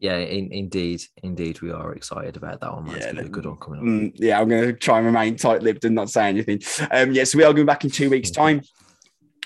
[0.00, 2.88] Yeah, in, indeed, indeed, we are excited about that one.
[2.94, 3.84] It's Yeah, a good one coming up.
[3.84, 6.60] Mm, yeah, I'm going to try and remain tight lipped and not say anything.
[6.92, 8.62] Um, yes, we are going back in two weeks' time.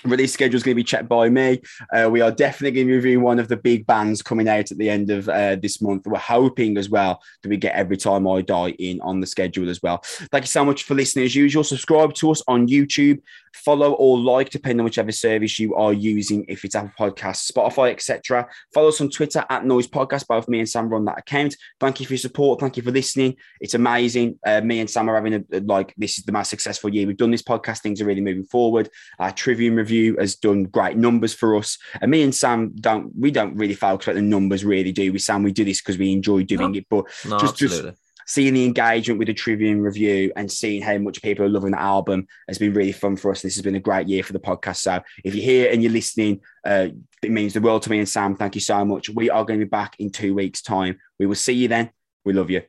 [0.05, 1.61] Release schedule is going to be checked by me.
[1.93, 4.71] Uh, we are definitely going to be reviewing one of the big bands coming out
[4.71, 6.05] at the end of uh, this month.
[6.05, 9.69] We're hoping as well that we get Every Time I Die in on the schedule
[9.69, 10.01] as well.
[10.03, 11.63] Thank you so much for listening as usual.
[11.63, 13.21] Subscribe to us on YouTube,
[13.53, 17.91] follow or like, depending on whichever service you are using, if it's Apple Podcasts, Spotify,
[17.91, 18.47] etc.
[18.73, 20.27] Follow us on Twitter at Noise Podcast.
[20.27, 21.55] Both me and Sam run that account.
[21.79, 22.59] Thank you for your support.
[22.59, 23.35] Thank you for listening.
[23.61, 24.39] It's amazing.
[24.45, 27.17] Uh, me and Sam are having a, like, this is the most successful year we've
[27.17, 27.81] done this podcast.
[27.81, 28.89] Things are really moving forward.
[29.19, 31.77] Our Trivium review review has done great numbers for us.
[32.01, 35.19] And me and Sam don't we don't really focus on the numbers, really, do we?
[35.19, 36.77] Sam, we do this because we enjoy doing no.
[36.77, 36.85] it.
[36.89, 37.91] But no, just absolutely.
[37.91, 41.71] just seeing the engagement with the Trivium review and seeing how much people are loving
[41.71, 43.41] the album has been really fun for us.
[43.41, 44.77] This has been a great year for the podcast.
[44.77, 46.87] So if you're here and you're listening, uh,
[47.21, 48.35] it means the world to me and Sam.
[48.35, 49.09] Thank you so much.
[49.09, 50.99] We are going to be back in two weeks' time.
[51.19, 51.91] We will see you then.
[52.23, 52.61] We love you.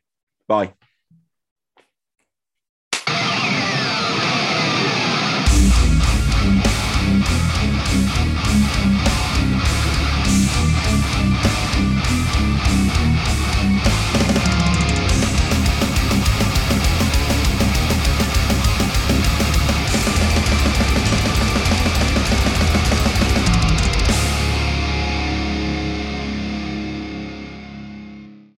[0.47, 0.73] Bye.